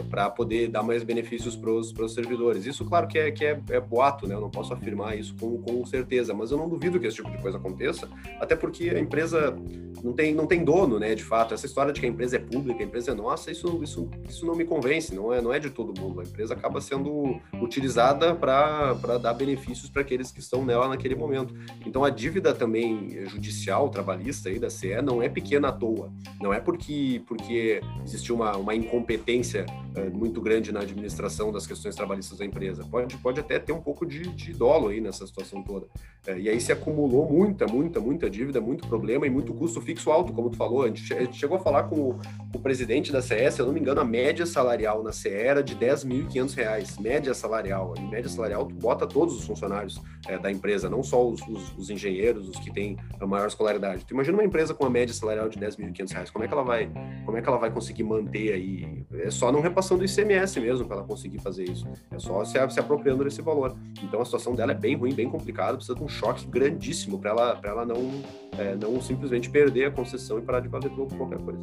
Para 0.09 0.29
poder 0.29 0.67
dar 0.67 0.83
mais 0.83 1.03
benefícios 1.03 1.55
para 1.55 1.71
os 1.71 2.13
servidores. 2.13 2.65
Isso, 2.65 2.85
claro, 2.85 3.07
que, 3.07 3.17
é, 3.17 3.31
que 3.31 3.45
é, 3.45 3.59
é, 3.69 3.79
boato, 3.79 4.27
né? 4.27 4.35
Eu 4.35 4.41
não 4.41 4.49
posso 4.49 4.73
afirmar 4.73 5.17
isso 5.17 5.35
com, 5.39 5.61
com 5.61 5.85
certeza, 5.85 6.33
mas 6.33 6.51
eu 6.51 6.57
não 6.57 6.69
duvido 6.69 6.99
que 6.99 7.07
esse 7.07 7.17
tipo 7.17 7.31
de 7.31 7.41
coisa 7.41 7.57
aconteça, 7.57 8.07
até 8.39 8.55
porque 8.55 8.89
a 8.89 8.99
empresa 8.99 9.55
não 10.03 10.13
tem, 10.13 10.33
não 10.33 10.47
tem 10.47 10.63
dono, 10.63 10.99
né, 10.99 11.15
de 11.15 11.23
fato. 11.23 11.53
Essa 11.53 11.65
história 11.65 11.93
de 11.93 11.99
que 11.99 12.05
a 12.05 12.09
empresa 12.09 12.35
é 12.37 12.39
pública, 12.39 12.81
a 12.81 12.85
empresa 12.85 13.11
é 13.11 13.13
nossa, 13.13 13.51
isso, 13.51 13.79
isso, 13.83 14.09
isso 14.27 14.45
não 14.45 14.55
me 14.55 14.65
convence, 14.65 15.13
não 15.13 15.33
é, 15.33 15.41
não 15.41 15.53
é 15.53 15.59
de 15.59 15.69
todo 15.69 15.99
mundo. 15.99 16.21
A 16.21 16.23
empresa 16.23 16.53
acaba 16.53 16.81
sendo 16.81 17.39
utilizada 17.61 18.35
para 18.35 19.17
dar 19.17 19.33
benefícios 19.33 19.89
para 19.89 20.01
aqueles 20.01 20.31
que 20.31 20.39
estão 20.39 20.65
nela 20.65 20.87
naquele 20.87 21.15
momento. 21.15 21.53
Então, 21.85 22.03
a 22.03 22.09
dívida 22.09 22.53
também 22.53 23.25
judicial, 23.27 23.89
trabalhista 23.89 24.49
aí 24.49 24.59
da 24.59 24.69
CE 24.69 25.01
não 25.01 25.21
é 25.21 25.29
pequena 25.29 25.69
à 25.69 25.71
toa. 25.71 26.11
Não 26.41 26.53
é 26.53 26.59
porque, 26.59 27.23
porque 27.27 27.81
existiu 28.03 28.35
uma, 28.35 28.55
uma 28.57 28.75
incompetência 28.75 29.65
é, 29.95 30.09
muito 30.09 30.41
grande 30.41 30.71
na 30.71 30.81
administração 30.81 31.51
das 31.51 31.67
questões 31.67 31.95
trabalhistas 31.95 32.37
da 32.37 32.45
empresa. 32.45 32.85
Pode, 32.89 33.17
pode 33.17 33.39
até 33.39 33.59
ter 33.59 33.73
um 33.73 33.81
pouco 33.81 34.05
de, 34.05 34.21
de 34.29 34.53
dolo 34.53 34.87
aí 34.87 35.01
nessa 35.01 35.25
situação 35.27 35.61
toda. 35.61 35.87
É, 36.25 36.39
e 36.39 36.49
aí 36.49 36.61
se 36.61 36.71
acumulou 36.71 37.29
muita, 37.29 37.65
muita, 37.65 37.99
muita 37.99 38.29
dívida, 38.29 38.61
muito 38.61 38.87
problema 38.87 39.25
e 39.25 39.29
muito 39.29 39.53
custo 39.53 39.81
fixo 39.81 40.11
alto, 40.11 40.31
como 40.31 40.49
tu 40.49 40.57
falou. 40.57 40.83
A 40.83 40.87
gente, 40.87 41.13
a 41.13 41.21
gente 41.21 41.37
chegou 41.37 41.57
a 41.57 41.59
falar 41.59 41.83
com 41.83 41.95
o, 41.95 42.13
com 42.51 42.57
o, 42.57 42.61
presidente 42.61 43.11
da 43.11 43.21
CS, 43.21 43.55
se 43.55 43.61
eu 43.61 43.65
não 43.65 43.73
me 43.73 43.79
engano, 43.79 44.01
a 44.01 44.05
média 44.05 44.45
salarial 44.45 45.03
na 45.03 45.11
CE 45.11 45.29
era 45.29 45.63
de 45.63 45.75
10.500 45.75 46.53
reais, 46.53 46.97
média 46.97 47.33
salarial. 47.33 47.93
Média 48.09 48.29
salarial, 48.29 48.65
tu 48.65 48.75
bota 48.75 49.07
todos 49.07 49.35
os 49.35 49.45
funcionários 49.45 49.99
é, 50.27 50.37
da 50.37 50.51
empresa, 50.51 50.89
não 50.89 51.01
só 51.01 51.27
os, 51.27 51.41
os, 51.47 51.75
os, 51.77 51.89
engenheiros, 51.89 52.47
os 52.47 52.59
que 52.59 52.71
têm 52.71 52.97
a 53.19 53.25
maior 53.25 53.47
escolaridade. 53.47 54.05
Tu 54.05 54.13
imagina 54.13 54.37
uma 54.37 54.45
empresa 54.45 54.73
com 54.73 54.83
uma 54.83 54.89
média 54.89 55.13
salarial 55.13 55.49
de 55.49 55.59
10.500 55.59 56.11
reais, 56.11 56.29
como 56.29 56.45
é 56.45 56.47
que 56.47 56.53
ela 56.53 56.63
vai, 56.63 56.89
como 57.25 57.37
é 57.37 57.41
que 57.41 57.49
ela 57.49 57.57
vai 57.57 57.71
conseguir 57.71 58.03
manter 58.03 58.53
aí? 58.53 59.05
É 59.13 59.31
só 59.31 59.51
não 59.51 59.60
repassando 59.61 59.99
do 59.99 60.05
ICMS 60.05 60.59
mesmo 60.59 60.85
para 60.85 60.97
ela 60.97 61.05
conseguir 61.05 61.39
fazer 61.39 61.63
isso. 61.63 61.87
É 62.11 62.19
só 62.19 62.43
se, 62.43 62.57
se 62.69 62.79
apropriando 62.79 63.23
desse 63.23 63.41
valor. 63.41 63.75
Então 64.03 64.21
a 64.21 64.25
situação 64.25 64.53
dela 64.55 64.71
é 64.71 64.75
bem 64.75 64.95
ruim, 64.95 65.13
bem 65.13 65.29
complicada, 65.29 65.75
precisa 65.77 65.95
de 65.95 66.03
um 66.03 66.07
choque 66.07 66.45
grandíssimo 66.47 67.19
para 67.19 67.31
ela, 67.31 67.59
ela 67.63 67.85
não, 67.85 68.21
é, 68.57 68.75
não 68.75 69.01
simplesmente 69.01 69.49
perder 69.49 69.85
a 69.85 69.91
concessão 69.91 70.39
e 70.39 70.41
parar 70.41 70.59
de 70.59 70.67
valer 70.67 70.89
por 70.91 71.07
qualquer 71.15 71.39
coisa. 71.39 71.61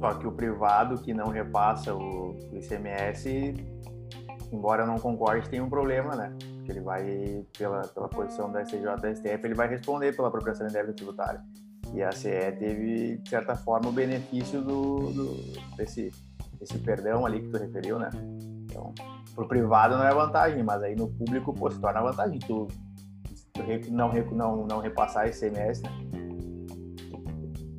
Só 0.00 0.14
que 0.14 0.26
o 0.26 0.32
privado 0.32 0.98
que 0.98 1.12
não 1.12 1.28
repassa 1.28 1.94
o 1.94 2.34
ICMS, 2.54 3.54
embora 4.50 4.86
não 4.86 4.98
concorde, 4.98 5.48
tem 5.48 5.60
um 5.60 5.68
problema, 5.68 6.16
né? 6.16 6.34
Porque 6.56 6.72
ele 6.72 6.80
vai, 6.80 7.44
pela, 7.56 7.82
pela 7.82 8.08
posição 8.08 8.50
da 8.50 8.64
STJ 8.64 8.96
da 9.00 9.14
STF, 9.14 9.44
ele 9.44 9.54
vai 9.54 9.68
responder 9.68 10.16
pela 10.16 10.28
apropriação 10.28 10.66
de 10.66 10.72
débito 10.72 10.94
tributário. 10.94 11.40
E 11.92 12.02
a 12.02 12.12
CE 12.12 12.30
teve, 12.58 13.16
de 13.18 13.28
certa 13.28 13.54
forma, 13.56 13.88
o 13.88 13.92
benefício 13.92 14.62
do, 14.62 15.12
do 15.12 15.76
desse, 15.76 16.10
desse 16.60 16.78
perdão 16.78 17.24
ali 17.24 17.40
que 17.40 17.48
tu 17.48 17.58
referiu, 17.58 17.98
né? 17.98 18.10
Então, 18.64 18.94
pro 19.34 19.48
privado 19.48 19.96
não 19.96 20.04
é 20.04 20.14
vantagem, 20.14 20.62
mas 20.62 20.82
aí 20.82 20.94
no 20.94 21.08
público, 21.08 21.52
pô, 21.52 21.70
se 21.70 21.80
torna 21.80 22.02
vantagem. 22.02 22.38
Tu 22.38 22.68
não, 23.90 24.12
não, 24.12 24.66
não 24.66 24.78
repassar 24.78 25.28
ICMS, 25.28 25.82
né? 25.82 25.90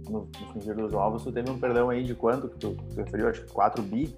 No, 0.09 0.27
no 0.27 0.51
frigir 0.51 0.75
dos 0.75 0.93
ovos, 0.93 1.23
tu 1.23 1.31
teve 1.31 1.49
um 1.49 1.57
perdão 1.57 1.89
aí 1.89 2.03
de 2.03 2.13
quanto 2.13 2.49
que 2.49 2.57
tu, 2.57 2.75
tu 2.75 2.95
referiu? 2.95 3.29
Acho 3.29 3.45
que 3.45 3.53
4 3.53 3.81
bi. 3.81 4.13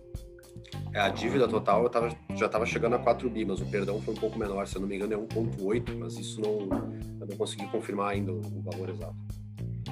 É, 0.91 0.99
a 0.99 1.09
dívida 1.09 1.47
total 1.47 1.87
tava, 1.89 2.09
já 2.35 2.47
estava 2.47 2.65
chegando 2.65 2.95
a 2.95 2.99
4 2.99 3.29
bi, 3.29 3.45
mas 3.45 3.61
o 3.61 3.65
perdão 3.65 4.01
foi 4.01 4.13
um 4.13 4.17
pouco 4.17 4.39
menor, 4.39 4.67
se 4.67 4.75
eu 4.75 4.81
não 4.81 4.87
me 4.87 4.95
engano 4.95 5.13
é 5.13 5.17
1,8, 5.17 5.97
mas 5.99 6.17
isso 6.17 6.41
não, 6.41 6.51
eu 7.21 7.27
não 7.27 7.37
consegui 7.37 7.67
confirmar 7.67 8.11
ainda 8.11 8.31
o, 8.31 8.39
o 8.39 8.61
valor 8.61 8.89
exato. 8.89 9.15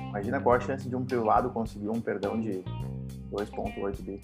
Imagina 0.10 0.42
qual 0.42 0.56
a 0.56 0.60
chance 0.60 0.90
de 0.90 0.96
um 0.96 1.06
privado 1.06 1.50
conseguir 1.52 1.90
um 1.90 2.02
perdão 2.02 2.40
de 2.40 2.64
2,8 3.32 4.02
bi. 4.02 4.22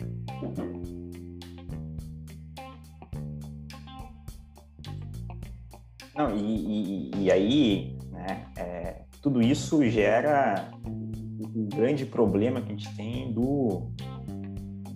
Não, 6.16 6.36
e, 6.36 7.12
e, 7.12 7.24
e 7.24 7.32
aí, 7.32 7.98
né, 8.12 8.48
é, 8.58 9.02
tudo 9.22 9.42
isso 9.42 9.88
gera 9.90 10.72
o 10.86 11.68
grande 11.76 12.06
problema 12.06 12.62
que 12.62 12.72
a 12.72 12.76
gente 12.76 12.96
tem 12.96 13.32
do, 13.32 13.92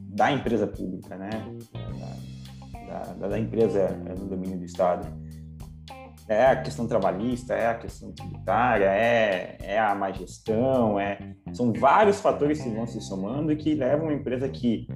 da 0.07 0.31
empresa 0.31 0.65
pública, 0.65 1.15
né, 1.17 1.29
da, 2.87 3.13
da, 3.13 3.27
da 3.29 3.39
empresa 3.39 3.89
no 4.17 4.25
domínio 4.25 4.57
do 4.57 4.65
Estado. 4.65 5.20
É 6.31 6.47
a 6.47 6.55
questão 6.55 6.87
trabalhista, 6.87 7.53
é 7.53 7.67
a 7.67 7.75
questão 7.75 8.11
tributária, 8.13 8.85
é, 8.85 9.57
é 9.61 9.77
a 9.77 9.93
má 9.93 10.11
gestão, 10.11 10.99
é, 10.99 11.17
são 11.51 11.73
vários 11.73 12.21
fatores 12.21 12.61
que 12.61 12.69
vão 12.69 12.87
se 12.87 13.01
somando 13.01 13.51
e 13.51 13.55
que 13.55 13.75
levam 13.75 14.05
uma 14.05 14.13
empresa 14.13 14.47
que 14.47 14.87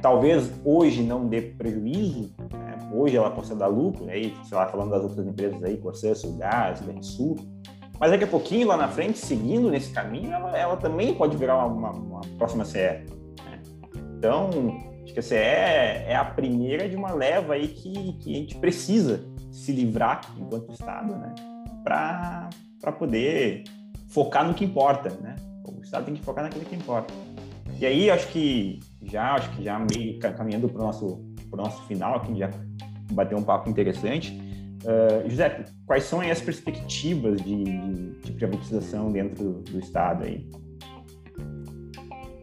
talvez 0.00 0.52
hoje 0.64 1.02
não 1.02 1.26
dê 1.26 1.42
prejuízo, 1.42 2.32
né? 2.52 2.76
hoje 2.92 3.16
ela 3.16 3.30
possa 3.30 3.56
dar 3.56 3.66
lucro, 3.66 4.08
aí, 4.08 4.32
sei 4.44 4.56
lá, 4.56 4.68
falando 4.68 4.90
das 4.90 5.02
outras 5.02 5.26
empresas 5.26 5.62
aí, 5.64 5.76
Corsã, 5.78 6.14
Sulgás, 6.14 6.80
Banrisul, 6.80 7.36
mas 7.98 8.10
daqui 8.10 8.24
a 8.24 8.28
pouquinho, 8.28 8.68
lá 8.68 8.76
na 8.76 8.88
frente, 8.88 9.18
seguindo 9.18 9.70
nesse 9.70 9.92
caminho, 9.92 10.32
ela, 10.32 10.56
ela 10.56 10.76
também 10.76 11.14
pode 11.14 11.36
virar 11.36 11.56
uma, 11.66 11.90
uma, 11.90 11.90
uma 11.90 12.20
próxima 12.38 12.64
CE. 12.64 12.78
Né? 12.78 13.62
Então, 14.18 14.50
acho 15.02 15.12
que 15.12 15.20
a 15.20 15.22
CE 15.22 15.34
é, 15.34 16.06
é 16.08 16.16
a 16.16 16.24
primeira 16.24 16.88
de 16.88 16.96
uma 16.96 17.12
leva 17.12 17.54
aí 17.54 17.68
que, 17.68 18.12
que 18.14 18.32
a 18.32 18.38
gente 18.38 18.56
precisa 18.58 19.33
se 19.54 19.70
livrar 19.72 20.20
enquanto 20.36 20.72
Estado, 20.72 21.14
né? 21.14 21.32
Para 21.84 22.50
poder 22.98 23.62
focar 24.08 24.46
no 24.46 24.52
que 24.52 24.64
importa, 24.64 25.10
né? 25.22 25.36
O 25.64 25.80
Estado 25.80 26.06
tem 26.06 26.14
que 26.14 26.22
focar 26.22 26.44
naquilo 26.44 26.64
que 26.64 26.74
importa. 26.74 27.14
E 27.78 27.86
aí, 27.86 28.10
acho 28.10 28.28
que 28.28 28.80
já, 29.02 29.34
acho 29.34 29.50
que 29.52 29.62
já 29.62 29.78
meio 29.78 30.18
caminhando 30.18 30.68
para 30.68 30.82
o 30.82 30.84
nosso, 30.84 31.24
pro 31.48 31.62
nosso 31.62 31.82
final, 31.84 32.16
aqui 32.16 32.36
já 32.36 32.50
bateu 33.12 33.38
um 33.38 33.42
papo 33.42 33.70
interessante. 33.70 34.38
Uh, 34.82 35.28
José, 35.30 35.64
quais 35.86 36.04
são 36.04 36.20
as 36.20 36.40
perspectivas 36.40 37.40
de, 37.40 37.64
de, 37.64 38.10
de 38.20 38.32
privatização 38.32 39.10
dentro 39.10 39.44
do, 39.44 39.62
do 39.62 39.78
Estado 39.78 40.24
aí? 40.24 40.48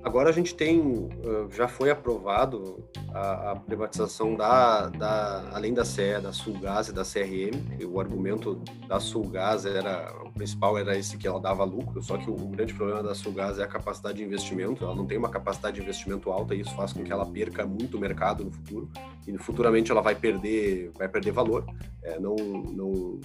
Agora 0.04 0.30
a 0.30 0.32
gente 0.32 0.56
tem, 0.56 1.10
já 1.56 1.67
foi 1.67 1.91
aprovado 1.91 2.89
a, 3.13 3.52
a 3.52 3.56
privatização 3.56 4.36
da, 4.36 4.88
da, 4.89 5.50
além 5.54 5.74
da 5.74 5.84
CE, 5.84 6.19
da 6.21 6.32
Sulgás 6.32 6.88
e 6.88 6.93
da 6.93 7.04
CRM. 7.04 7.86
O 7.86 8.00
argumento 8.00 8.62
da 8.88 9.00
Sulgás 9.00 9.65
era, 9.65 10.12
o 10.24 10.32
principal 10.32 10.78
era 10.78 10.97
esse 10.97 11.17
que 11.17 11.28
ela 11.28 11.39
dava 11.39 11.63
lucro, 11.63 12.02
só 12.02 12.17
que 12.17 12.30
o, 12.30 12.34
o 12.34 12.47
grande 12.47 12.74
problema 12.74 13.04
da 13.04 13.13
Sulgás 13.13 13.60
é 13.60 13.63
a 13.63 13.67
capacidade 13.67 14.17
de 14.17 14.24
investimento. 14.24 14.84
Ela 14.84 14.95
não 14.95 15.06
tem 15.06 15.17
uma 15.17 15.30
capacidade 15.30 15.76
de 15.76 15.82
investimento 15.82 16.32
alta 16.32 16.56
e 16.56 16.62
isso 16.62 16.76
faz 16.76 16.93
com 16.93 17.04
que 17.04 17.12
ela 17.12 17.26
perca 17.26 17.65
muito 17.65 18.00
mercado 18.00 18.45
no 18.45 18.52
futuro 18.52 18.89
e 19.28 19.38
futuramente 19.38 19.91
ela 19.91 20.02
vai 20.02 20.15
perder, 20.15 20.91
vai 20.97 21.08
perder 21.08 21.32
valor. 21.32 21.65
É, 22.04 22.19
não, 22.19 22.36
não 22.36 23.19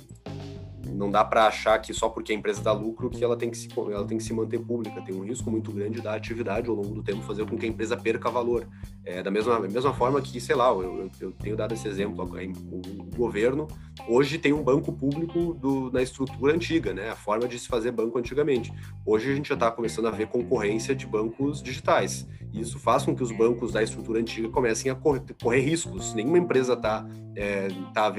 não 0.92 1.10
dá 1.10 1.24
para 1.24 1.46
achar 1.46 1.78
que 1.78 1.92
só 1.92 2.08
porque 2.08 2.32
a 2.32 2.34
empresa 2.34 2.62
dá 2.62 2.72
lucro 2.72 3.10
que 3.10 3.22
ela 3.22 3.36
tem 3.36 3.50
que, 3.50 3.56
se, 3.56 3.68
ela 3.76 4.06
tem 4.06 4.18
que 4.18 4.24
se 4.24 4.32
manter 4.32 4.58
pública. 4.58 5.00
Tem 5.02 5.14
um 5.14 5.24
risco 5.24 5.50
muito 5.50 5.72
grande 5.72 6.00
da 6.00 6.14
atividade 6.14 6.68
ao 6.68 6.74
longo 6.74 6.94
do 6.94 7.02
tempo 7.02 7.22
fazer 7.22 7.46
com 7.46 7.56
que 7.56 7.66
a 7.66 7.68
empresa 7.68 7.96
perca 7.96 8.30
valor. 8.30 8.66
É, 9.04 9.22
da 9.22 9.30
mesma, 9.30 9.58
mesma 9.60 9.92
forma 9.92 10.20
que, 10.20 10.40
sei 10.40 10.56
lá, 10.56 10.68
eu, 10.68 11.10
eu 11.20 11.32
tenho 11.32 11.56
dado 11.56 11.74
esse 11.74 11.86
exemplo, 11.86 12.24
o 12.24 13.16
governo 13.16 13.68
hoje 14.08 14.38
tem 14.38 14.52
um 14.52 14.62
banco 14.62 14.92
público 14.92 15.54
do, 15.54 15.90
na 15.90 16.02
estrutura 16.02 16.54
antiga, 16.54 16.92
né? 16.92 17.10
A 17.10 17.16
forma 17.16 17.46
de 17.48 17.58
se 17.58 17.68
fazer 17.68 17.92
banco 17.92 18.18
antigamente. 18.18 18.72
Hoje 19.04 19.30
a 19.30 19.34
gente 19.34 19.48
já 19.48 19.54
está 19.54 19.70
começando 19.70 20.06
a 20.06 20.10
ver 20.10 20.26
concorrência 20.26 20.94
de 20.94 21.06
bancos 21.06 21.62
digitais. 21.62 22.26
Isso 22.60 22.78
faz 22.78 23.04
com 23.04 23.14
que 23.14 23.22
os 23.22 23.30
bancos 23.30 23.72
da 23.72 23.82
estrutura 23.82 24.20
antiga 24.20 24.48
comecem 24.48 24.90
a 24.90 24.94
correr, 24.94 25.22
correr 25.42 25.60
riscos. 25.60 26.14
Nenhuma 26.14 26.38
empresa 26.38 26.72
está 26.72 27.06
é, 27.34 27.68
tá, 27.92 28.12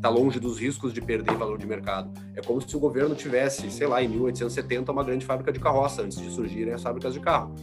tá 0.00 0.08
longe 0.08 0.38
dos 0.38 0.58
riscos 0.58 0.92
de 0.92 1.00
perder 1.00 1.34
valor 1.34 1.58
de 1.58 1.66
mercado. 1.66 2.12
É 2.34 2.42
como 2.42 2.60
se 2.60 2.76
o 2.76 2.80
governo 2.80 3.14
tivesse, 3.14 3.70
sei 3.70 3.86
lá, 3.86 4.02
em 4.02 4.08
1870, 4.08 4.92
uma 4.92 5.02
grande 5.02 5.24
fábrica 5.24 5.50
de 5.50 5.58
carroça, 5.58 6.02
antes 6.02 6.20
de 6.20 6.30
surgirem 6.30 6.74
as 6.74 6.82
fábricas 6.82 7.14
de 7.14 7.20
carro 7.20 7.54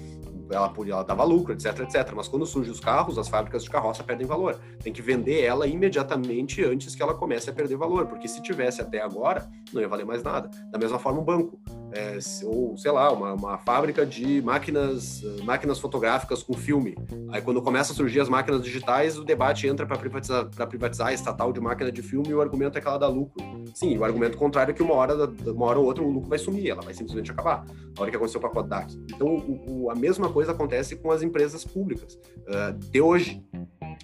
ela, 0.49 0.71
ela 0.87 1.03
dava 1.03 1.23
lucro, 1.23 1.53
etc, 1.53 1.79
etc. 1.79 2.11
Mas 2.15 2.27
quando 2.27 2.45
surgem 2.45 2.71
os 2.71 2.79
carros, 2.79 3.17
as 3.17 3.27
fábricas 3.27 3.63
de 3.63 3.69
carroça 3.69 4.03
perdem 4.03 4.27
valor. 4.27 4.59
Tem 4.83 4.93
que 4.93 5.01
vender 5.01 5.43
ela 5.43 5.65
imediatamente 5.65 6.63
antes 6.63 6.95
que 6.95 7.01
ela 7.01 7.13
comece 7.13 7.49
a 7.49 7.53
perder 7.53 7.77
valor, 7.77 8.07
porque 8.07 8.27
se 8.27 8.41
tivesse 8.41 8.81
até 8.81 9.01
agora, 9.01 9.49
não 9.73 9.81
ia 9.81 9.87
valer 9.87 10.05
mais 10.05 10.21
nada. 10.21 10.49
Da 10.71 10.77
mesma 10.77 10.99
forma, 10.99 11.21
um 11.21 11.23
banco 11.23 11.59
é, 11.95 12.19
ou 12.43 12.77
sei 12.77 12.91
lá, 12.91 13.11
uma, 13.11 13.33
uma, 13.33 13.57
fábrica 13.57 14.05
de 14.05 14.41
máquinas, 14.41 15.23
máquinas 15.43 15.79
fotográficas 15.79 16.43
com 16.43 16.53
filme. 16.53 16.95
Aí 17.31 17.41
quando 17.41 17.61
começa 17.61 17.93
a 17.93 17.95
surgir 17.95 18.19
as 18.19 18.27
máquinas 18.27 18.61
digitais, 18.61 19.17
o 19.17 19.23
debate 19.23 19.65
entra 19.65 19.85
para 19.85 19.97
privatizar, 19.97 20.45
privatizar 20.67 21.07
a 21.07 21.13
estatal 21.13 21.53
de 21.53 21.61
máquina 21.61 21.89
de 21.89 22.01
filme 22.01 22.29
e 22.29 22.33
o 22.33 22.41
argumento 22.41 22.77
é 22.77 22.81
que 22.81 22.87
ela 22.87 22.97
dá 22.97 23.07
lucro. 23.07 23.41
Sim, 23.73 23.97
o 23.97 24.03
argumento 24.03 24.37
contrário 24.37 24.71
é 24.71 24.73
que 24.73 24.83
uma 24.83 24.93
hora, 24.93 25.15
uma 25.47 25.65
hora 25.65 25.79
ou 25.79 25.85
outra 25.85 26.03
o 26.03 26.11
lucro 26.11 26.29
vai 26.29 26.37
sumir, 26.37 26.69
ela 26.69 26.81
vai 26.81 26.93
simplesmente 26.93 27.31
acabar. 27.31 27.65
A 27.97 28.01
hora 28.01 28.11
que 28.11 28.17
aconteceu 28.17 28.41
com 28.41 28.47
a 28.47 28.49
Kodak. 28.49 28.93
Então, 29.13 29.27
o, 29.27 29.85
o, 29.85 29.89
a 29.89 29.95
mesma 29.95 30.29
coisa 30.29 30.51
acontece 30.51 30.97
com 30.97 31.11
as 31.11 31.21
empresas 31.21 31.63
públicas. 31.63 32.19
Uh, 32.39 32.73
de 32.91 32.99
hoje, 32.99 33.41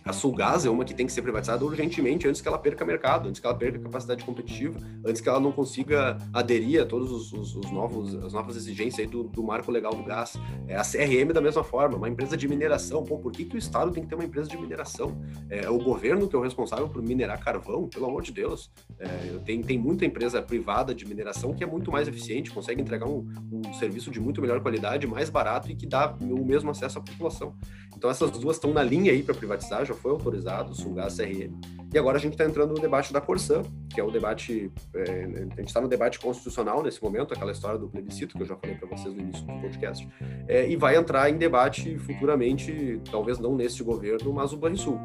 a 0.04 0.13
Sulgás 0.13 0.65
é 0.65 0.69
uma 0.69 0.84
que 0.84 0.93
tem 0.93 1.06
que 1.06 1.12
ser 1.12 1.21
privatizada 1.21 1.63
urgentemente 1.63 2.27
antes 2.27 2.41
que 2.41 2.47
ela 2.47 2.58
perca 2.58 2.84
mercado, 2.84 3.30
antes 3.30 3.39
que 3.39 3.45
ela 3.45 3.56
perca 3.56 3.80
capacidade 3.80 4.23
competitiva, 4.23 4.80
antes 5.06 5.21
que 5.21 5.30
ela 5.30 5.39
não 5.39 5.51
consiga 5.51 6.17
aderir 6.34 6.82
a 6.82 6.86
todos 6.86 7.12
os, 7.12 7.34
os, 7.34 7.56
os 7.56 7.71
novos, 7.81 8.15
as 8.23 8.33
novas 8.33 8.55
exigências 8.55 9.09
do, 9.09 9.23
do, 9.23 9.43
marco 9.43 9.71
legal 9.71 9.93
do 9.93 10.03
gás. 10.03 10.37
É, 10.67 10.75
a 10.75 10.83
CRM 10.83 11.33
da 11.33 11.41
mesma 11.41 11.63
forma, 11.63 11.97
uma 11.97 12.09
empresa 12.09 12.37
de 12.37 12.47
mineração. 12.47 13.03
Pô, 13.03 13.17
por 13.17 13.31
que, 13.31 13.45
que 13.45 13.55
o 13.55 13.57
Estado 13.57 13.91
tem 13.91 14.03
que 14.03 14.09
ter 14.09 14.15
uma 14.15 14.23
empresa 14.23 14.49
de 14.49 14.57
mineração? 14.57 15.19
É, 15.49 15.69
o 15.69 15.77
governo 15.77 16.27
que 16.27 16.35
é 16.35 16.39
o 16.39 16.41
responsável 16.41 16.87
por 16.87 17.01
minerar 17.01 17.39
carvão, 17.43 17.87
pelo 17.87 18.05
amor 18.05 18.21
de 18.21 18.31
Deus. 18.31 18.71
É, 18.99 19.07
tem, 19.45 19.61
tem 19.61 19.77
muita 19.77 20.05
empresa 20.05 20.41
privada 20.41 20.93
de 20.93 21.05
mineração 21.05 21.53
que 21.53 21.63
é 21.63 21.67
muito 21.67 21.91
mais 21.91 22.07
eficiente, 22.07 22.51
consegue 22.51 22.81
entregar 22.81 23.07
um, 23.07 23.27
um 23.51 23.73
serviço 23.73 24.11
de 24.11 24.19
muito 24.19 24.41
melhor 24.41 24.61
qualidade, 24.61 25.07
mais 25.07 25.29
barato 25.29 25.71
e 25.71 25.75
que 25.75 25.85
dá 25.85 26.15
o 26.21 26.45
mesmo 26.45 26.69
acesso 26.69 26.99
à 26.99 27.01
população. 27.01 27.55
Então 27.95 28.09
essas 28.09 28.31
duas 28.31 28.57
estão 28.57 28.71
na 28.73 28.83
linha 28.83 29.11
aí 29.11 29.23
para 29.23 29.33
privatizar, 29.33 29.85
já 29.85 29.93
foi 29.93 30.11
autorizado, 30.11 30.75
Sulgás 30.75 31.17
CRM. 31.17 31.80
E 31.93 31.99
agora 31.99 32.17
a 32.17 32.21
gente 32.21 32.34
está 32.34 32.45
entrando 32.45 32.73
no 32.73 32.80
debate 32.80 33.12
da 33.12 33.19
Corsã, 33.19 33.63
que 33.93 33.99
é 33.99 34.04
o 34.04 34.10
debate, 34.10 34.71
é, 34.93 35.25
a 35.51 35.60
gente 35.60 35.67
está 35.67 35.82
no 35.82 35.89
debate 35.89 36.19
constitucional 36.19 36.82
nesse 36.82 37.04
momento, 37.04 37.34
aquela 37.34 37.51
história 37.51 37.77
do 37.77 37.89
plebiscito 37.89 38.38
que 38.38 38.43
eu 38.43 38.47
já 38.47 38.56
falei 38.56 38.77
para 38.77 38.88
vocês 38.88 39.13
no 39.13 39.19
início 39.19 39.45
do 39.45 39.54
podcast, 39.60 40.08
é, 40.47 40.69
e 40.69 40.77
vai 40.77 40.95
entrar 40.95 41.30
em 41.30 41.38
debate 41.38 41.97
futuramente, 41.99 43.01
talvez 43.12 43.39
não 43.39 43.56
neste 43.56 43.84
governo, 43.84 44.32
mas 44.32 44.54
o 44.54 44.58
Banrisul. 44.58 44.99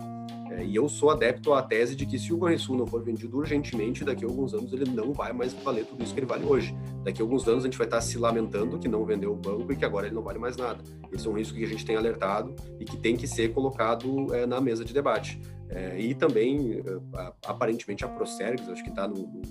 É, 0.56 0.64
e 0.64 0.74
eu 0.74 0.88
sou 0.88 1.10
adepto 1.10 1.52
à 1.52 1.62
tese 1.62 1.94
de 1.94 2.06
que 2.06 2.18
se 2.18 2.32
o 2.32 2.38
Banrisul 2.38 2.78
não 2.78 2.86
for 2.86 3.02
vendido 3.02 3.36
urgentemente, 3.36 4.02
daqui 4.02 4.24
a 4.24 4.28
alguns 4.28 4.54
anos 4.54 4.72
ele 4.72 4.90
não 4.90 5.12
vai 5.12 5.30
mais 5.32 5.52
valer 5.52 5.84
tudo 5.84 6.02
isso 6.02 6.14
que 6.14 6.20
ele 6.20 6.26
vale 6.26 6.46
hoje. 6.46 6.74
Daqui 7.04 7.20
a 7.20 7.24
alguns 7.24 7.46
anos 7.46 7.64
a 7.64 7.66
gente 7.66 7.76
vai 7.76 7.86
estar 7.86 8.00
se 8.00 8.16
lamentando 8.16 8.78
que 8.78 8.88
não 8.88 9.04
vendeu 9.04 9.32
o 9.32 9.36
banco 9.36 9.70
e 9.70 9.76
que 9.76 9.84
agora 9.84 10.06
ele 10.06 10.14
não 10.14 10.22
vale 10.22 10.38
mais 10.38 10.56
nada. 10.56 10.82
Esse 11.12 11.26
é 11.26 11.30
um 11.30 11.34
risco 11.34 11.54
que 11.54 11.64
a 11.64 11.68
gente 11.68 11.84
tem 11.84 11.94
alertado 11.94 12.56
e 12.80 12.86
que 12.86 12.96
tem 12.96 13.16
que 13.16 13.26
ser 13.26 13.52
colocado 13.52 14.34
é, 14.34 14.46
na 14.46 14.58
mesa 14.58 14.82
de 14.82 14.94
debate. 14.94 15.38
É, 15.68 16.00
e 16.00 16.14
também, 16.14 16.78
é, 16.78 17.32
aparentemente, 17.44 18.04
a 18.04 18.08
Procergs, 18.08 18.66
acho 18.70 18.82
que 18.82 18.90
está 18.90 19.06
no, 19.06 19.14
no 19.14 19.42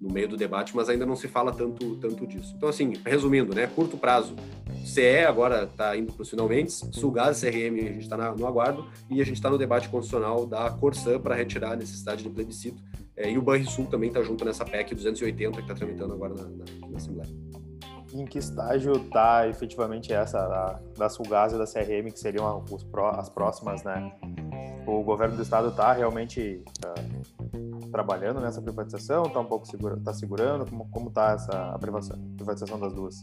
no 0.00 0.12
meio 0.12 0.28
do 0.28 0.36
debate, 0.36 0.76
mas 0.76 0.88
ainda 0.88 1.06
não 1.06 1.16
se 1.16 1.26
fala 1.26 1.52
tanto, 1.52 1.96
tanto 1.96 2.26
disso. 2.26 2.54
Então, 2.56 2.68
assim, 2.68 2.94
resumindo, 3.04 3.54
né, 3.54 3.66
curto 3.66 3.96
prazo, 3.96 4.34
CE 4.84 5.24
agora 5.26 5.64
está 5.64 5.96
indo 5.96 6.12
para 6.12 6.22
os 6.22 6.30
finalmente, 6.30 6.72
Sulgás 6.72 7.40
CRM 7.40 7.78
a 7.78 7.92
gente 7.92 8.02
está 8.02 8.16
no 8.16 8.46
aguardo, 8.46 8.86
e 9.10 9.20
a 9.20 9.24
gente 9.24 9.36
está 9.36 9.50
no 9.50 9.58
debate 9.58 9.88
constitucional 9.88 10.46
da 10.46 10.70
Corsã 10.70 11.18
para 11.18 11.34
retirar 11.34 11.72
a 11.72 11.76
necessidade 11.76 12.22
de 12.22 12.28
plebiscito, 12.28 12.82
é, 13.16 13.30
e 13.30 13.38
o 13.38 13.42
Banrisul 13.42 13.86
também 13.86 14.08
está 14.08 14.22
junto 14.22 14.44
nessa 14.44 14.64
PEC 14.64 14.94
280 14.94 15.56
que 15.56 15.62
está 15.62 15.74
tramitando 15.74 16.12
agora 16.12 16.34
na, 16.34 16.42
na, 16.42 16.64
na, 16.90 16.96
Assembleia. 16.98 17.30
Em 18.12 18.24
que 18.26 18.38
estágio 18.38 18.92
está 18.92 19.48
efetivamente 19.48 20.12
essa, 20.12 20.46
da, 20.46 20.80
da 20.96 21.08
Sulgás 21.08 21.52
e 21.52 21.58
da 21.58 21.64
CRM, 21.64 22.10
que 22.12 22.20
seriam 22.20 22.64
os 22.70 22.86
as 23.14 23.28
próximas, 23.28 23.82
né? 23.82 24.12
O 24.86 25.02
governo 25.02 25.36
do 25.36 25.42
estado 25.42 25.68
está 25.68 25.92
realmente 25.92 26.62
uh, 26.84 27.65
trabalhando 27.96 28.40
nessa 28.40 28.60
privatização? 28.60 29.24
Está 29.24 29.40
um 29.40 29.46
pouco 29.46 29.66
segura, 29.66 29.98
tá 29.98 30.12
segurando? 30.12 30.66
Como 30.90 31.08
está 31.08 31.32
essa 31.32 31.78
privatização 31.78 32.78
das 32.78 32.92
duas? 32.92 33.22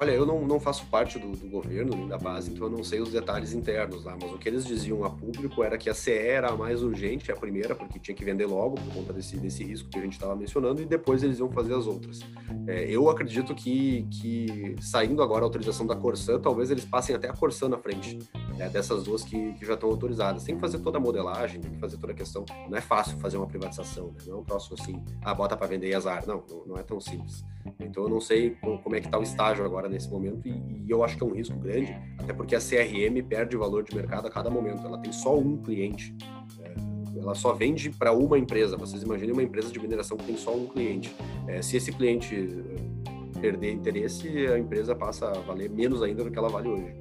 Olha, 0.00 0.12
eu 0.12 0.24
não, 0.24 0.46
não 0.46 0.60
faço 0.60 0.86
parte 0.86 1.18
do, 1.18 1.32
do, 1.32 1.48
governo 1.48 1.96
nem 1.96 2.06
da 2.06 2.16
base, 2.16 2.52
então 2.52 2.68
eu 2.68 2.70
não 2.70 2.84
sei 2.84 3.00
os 3.00 3.10
detalhes 3.10 3.52
internos 3.52 4.04
lá, 4.04 4.16
mas 4.20 4.32
o 4.32 4.38
que 4.38 4.48
eles 4.48 4.64
diziam 4.64 5.02
a 5.02 5.10
público 5.10 5.64
era 5.64 5.76
que 5.76 5.90
a 5.90 5.94
CE 5.94 6.12
era 6.12 6.50
a 6.50 6.56
mais 6.56 6.84
urgente, 6.84 7.32
a 7.32 7.36
primeira, 7.36 7.74
porque 7.74 7.98
tinha 7.98 8.14
que 8.14 8.24
vender 8.24 8.46
logo 8.46 8.76
por 8.76 8.94
conta 8.94 9.12
desse, 9.12 9.36
desse 9.38 9.64
risco 9.64 9.88
que 9.90 9.98
a 9.98 10.02
gente 10.02 10.12
estava 10.12 10.36
mencionando, 10.36 10.80
e 10.80 10.84
depois 10.84 11.24
eles 11.24 11.40
iam 11.40 11.50
fazer 11.50 11.74
as 11.74 11.88
outras. 11.88 12.20
É, 12.68 12.84
eu 12.88 13.10
acredito 13.10 13.54
que, 13.56 14.06
que 14.08 14.76
saindo 14.80 15.20
agora 15.20 15.42
a 15.42 15.46
autorização 15.46 15.84
da 15.84 15.96
Corsã, 15.96 16.38
talvez 16.38 16.70
eles 16.70 16.84
passem 16.84 17.16
até 17.16 17.28
a 17.28 17.32
Corsã 17.32 17.68
na 17.68 17.78
frente, 17.78 18.20
é, 18.58 18.68
dessas 18.68 19.02
duas 19.02 19.24
que, 19.24 19.52
que 19.54 19.66
já 19.66 19.74
estão 19.74 19.88
autorizadas. 19.88 20.44
Tem 20.44 20.54
que 20.54 20.60
fazer 20.60 20.78
toda 20.78 20.98
a 20.98 21.00
modelagem, 21.00 21.60
tem 21.60 21.72
que 21.72 21.78
fazer 21.78 21.96
toda 21.96 22.12
a 22.12 22.16
questão. 22.16 22.44
Não 22.68 22.78
é 22.78 22.80
fácil 22.80 23.18
fazer 23.18 23.36
uma 23.36 23.46
privatização, 23.46 24.08
né? 24.08 24.18
não 24.26 24.36
é 24.36 24.40
um 24.40 24.44
troço 24.44 24.74
assim, 24.74 25.02
ah, 25.22 25.34
bota 25.34 25.56
para 25.56 25.66
vender 25.66 25.88
e 25.88 25.94
azar. 25.94 26.24
Não, 26.26 26.44
não, 26.48 26.66
não, 26.66 26.76
é 26.76 26.82
tão 26.82 27.00
simples. 27.00 27.44
Então 27.80 28.04
eu 28.04 28.08
não 28.08 28.20
sei 28.20 28.56
como 28.60 28.94
é 28.94 29.00
que 29.00 29.06
está 29.06 29.18
o 29.18 29.22
estágio 29.22 29.64
agora 29.64 29.88
nesse 29.88 30.10
momento 30.10 30.46
e, 30.46 30.50
e, 30.50 30.90
eu 30.90 31.04
acho 31.04 31.16
que 31.16 31.22
é 31.22 31.26
um 31.26 31.32
risco 31.32 31.58
grande, 31.58 31.94
até 32.18 32.32
porque 32.32 32.54
a 32.54 32.58
CRM 32.58 33.22
perde 33.28 33.56
valor 33.56 33.82
de 33.82 33.94
mercado 33.94 34.26
a 34.26 34.30
cada 34.30 34.50
momento. 34.50 34.86
Ela 34.86 34.98
tem 34.98 35.12
só 35.12 35.36
um 35.36 35.56
cliente. 35.58 36.16
É, 36.60 36.74
ela 37.20 37.34
só 37.34 37.52
vende 37.52 37.90
para 37.90 38.12
uma 38.12 38.38
empresa. 38.38 38.76
Vocês 38.76 39.02
imaginem 39.02 39.32
uma 39.32 39.42
empresa 39.42 39.70
de 39.70 39.78
mineração 39.78 40.16
que 40.16 40.24
tem 40.24 40.36
só 40.36 40.54
um 40.54 40.66
cliente. 40.66 41.14
É, 41.46 41.60
se 41.62 41.76
esse 41.76 41.92
cliente 41.92 42.34
eh, 42.34 43.40
perder 43.40 43.72
interesse, 43.72 44.28
a 44.46 44.58
empresa 44.58 44.94
passa 44.94 45.28
a 45.28 45.40
valer 45.40 45.70
menos 45.70 46.02
ainda 46.02 46.24
do 46.24 46.30
que 46.30 46.38
ela 46.38 46.48
vale 46.48 46.68
hoje. 46.68 46.94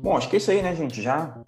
Bom, 0.00 0.16
acho 0.16 0.28
que 0.28 0.36
é 0.36 0.38
isso 0.38 0.50
aí, 0.50 0.62
né, 0.62 0.74
gente? 0.74 1.02
Já 1.02 1.40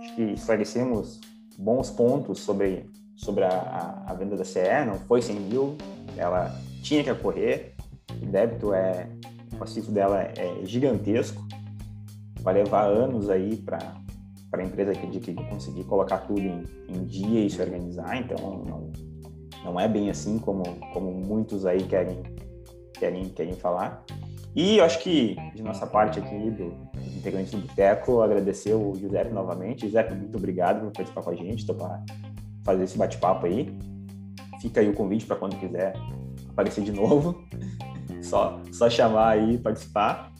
acho 0.00 0.16
que 0.16 0.22
esclarecemos 0.32 1.20
bons 1.56 1.90
pontos 1.90 2.40
sobre, 2.40 2.90
sobre 3.22 3.44
a, 3.44 4.02
a, 4.06 4.14
venda 4.14 4.36
da 4.36 4.44
CE, 4.44 4.84
não 4.84 4.98
foi 4.98 5.22
100 5.22 5.36
mil, 5.36 5.76
ela 6.16 6.52
tinha 6.82 7.04
que 7.04 7.10
ocorrer, 7.10 7.74
o 8.20 8.26
débito 8.26 8.74
é, 8.74 9.08
o 9.52 9.56
passivo 9.56 9.92
dela 9.92 10.20
é 10.20 10.60
gigantesco, 10.64 11.46
vai 12.40 12.54
levar 12.54 12.86
anos 12.86 13.30
aí 13.30 13.56
para 13.56 13.78
a 14.52 14.62
empresa 14.62 14.92
que, 14.92 15.20
que 15.20 15.34
conseguir 15.34 15.84
colocar 15.84 16.18
tudo 16.18 16.40
em, 16.40 16.64
em 16.88 17.04
dia 17.04 17.46
e 17.46 17.48
se 17.48 17.62
organizar, 17.62 18.16
então 18.16 18.64
não, 18.64 18.92
não 19.64 19.80
é 19.80 19.86
bem 19.86 20.10
assim 20.10 20.38
como, 20.38 20.64
como 20.92 21.12
muitos 21.12 21.64
aí 21.64 21.84
querem, 21.84 22.22
querem, 22.98 23.28
querem 23.28 23.54
falar. 23.54 24.04
E 24.54 24.78
eu 24.78 24.84
acho 24.84 24.98
que, 24.98 25.36
de 25.54 25.62
nossa 25.62 25.86
parte 25.86 26.18
aqui, 26.18 26.50
do, 26.50 26.70
dos 26.92 27.16
integrantes 27.16 27.52
do 27.52 27.58
Boteco, 27.58 28.20
agradecer 28.20 28.74
o 28.74 28.94
Giuseppe 28.96 29.32
novamente. 29.32 29.82
Giuseppe, 29.82 30.14
muito 30.14 30.36
obrigado 30.36 30.80
por 30.80 30.92
participar 30.92 31.22
com 31.22 31.30
a 31.30 31.34
gente, 31.34 31.64
para 31.64 32.02
fazer 32.64 32.84
esse 32.84 32.96
bate-papo 32.96 33.46
aí. 33.46 33.76
Fica 34.60 34.80
aí 34.80 34.88
o 34.88 34.94
convite 34.94 35.26
para 35.26 35.36
quando 35.36 35.56
quiser 35.56 35.94
aparecer 36.48 36.84
de 36.84 36.92
novo. 36.92 37.42
Só, 38.22 38.62
só 38.70 38.88
chamar 38.88 39.30
aí 39.30 39.58
participar. 39.58 40.32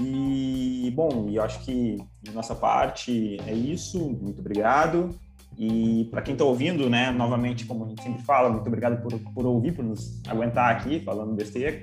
E, 0.00 0.90
bom, 0.94 1.28
eu 1.30 1.42
acho 1.42 1.62
que 1.62 1.98
de 2.22 2.30
nossa 2.32 2.54
parte 2.54 3.38
é 3.46 3.52
isso. 3.52 3.98
Muito 3.98 4.40
obrigado. 4.40 5.10
E 5.58 6.06
para 6.10 6.20
quem 6.20 6.34
está 6.34 6.44
ouvindo, 6.44 6.90
né, 6.90 7.10
novamente, 7.10 7.64
como 7.64 7.84
a 7.84 7.88
gente 7.88 8.02
sempre 8.02 8.22
fala, 8.22 8.50
muito 8.50 8.66
obrigado 8.66 9.00
por, 9.02 9.18
por 9.32 9.46
ouvir, 9.46 9.74
por 9.74 9.84
nos 9.84 10.22
aguentar 10.28 10.74
aqui 10.74 11.00
falando 11.00 11.34
besteira. 11.34 11.82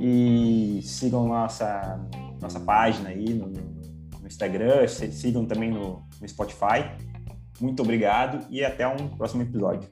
E 0.00 0.80
sigam 0.82 1.26
nossa, 1.26 2.00
nossa 2.40 2.60
página 2.60 3.08
aí 3.08 3.34
no, 3.34 3.48
no 3.48 4.26
Instagram, 4.26 4.86
sigam 4.86 5.46
também 5.46 5.70
no, 5.70 6.04
no 6.20 6.28
Spotify. 6.28 6.84
Muito 7.60 7.82
obrigado 7.82 8.46
e 8.50 8.64
até 8.64 8.86
um 8.86 9.08
próximo 9.08 9.42
episódio. 9.42 9.88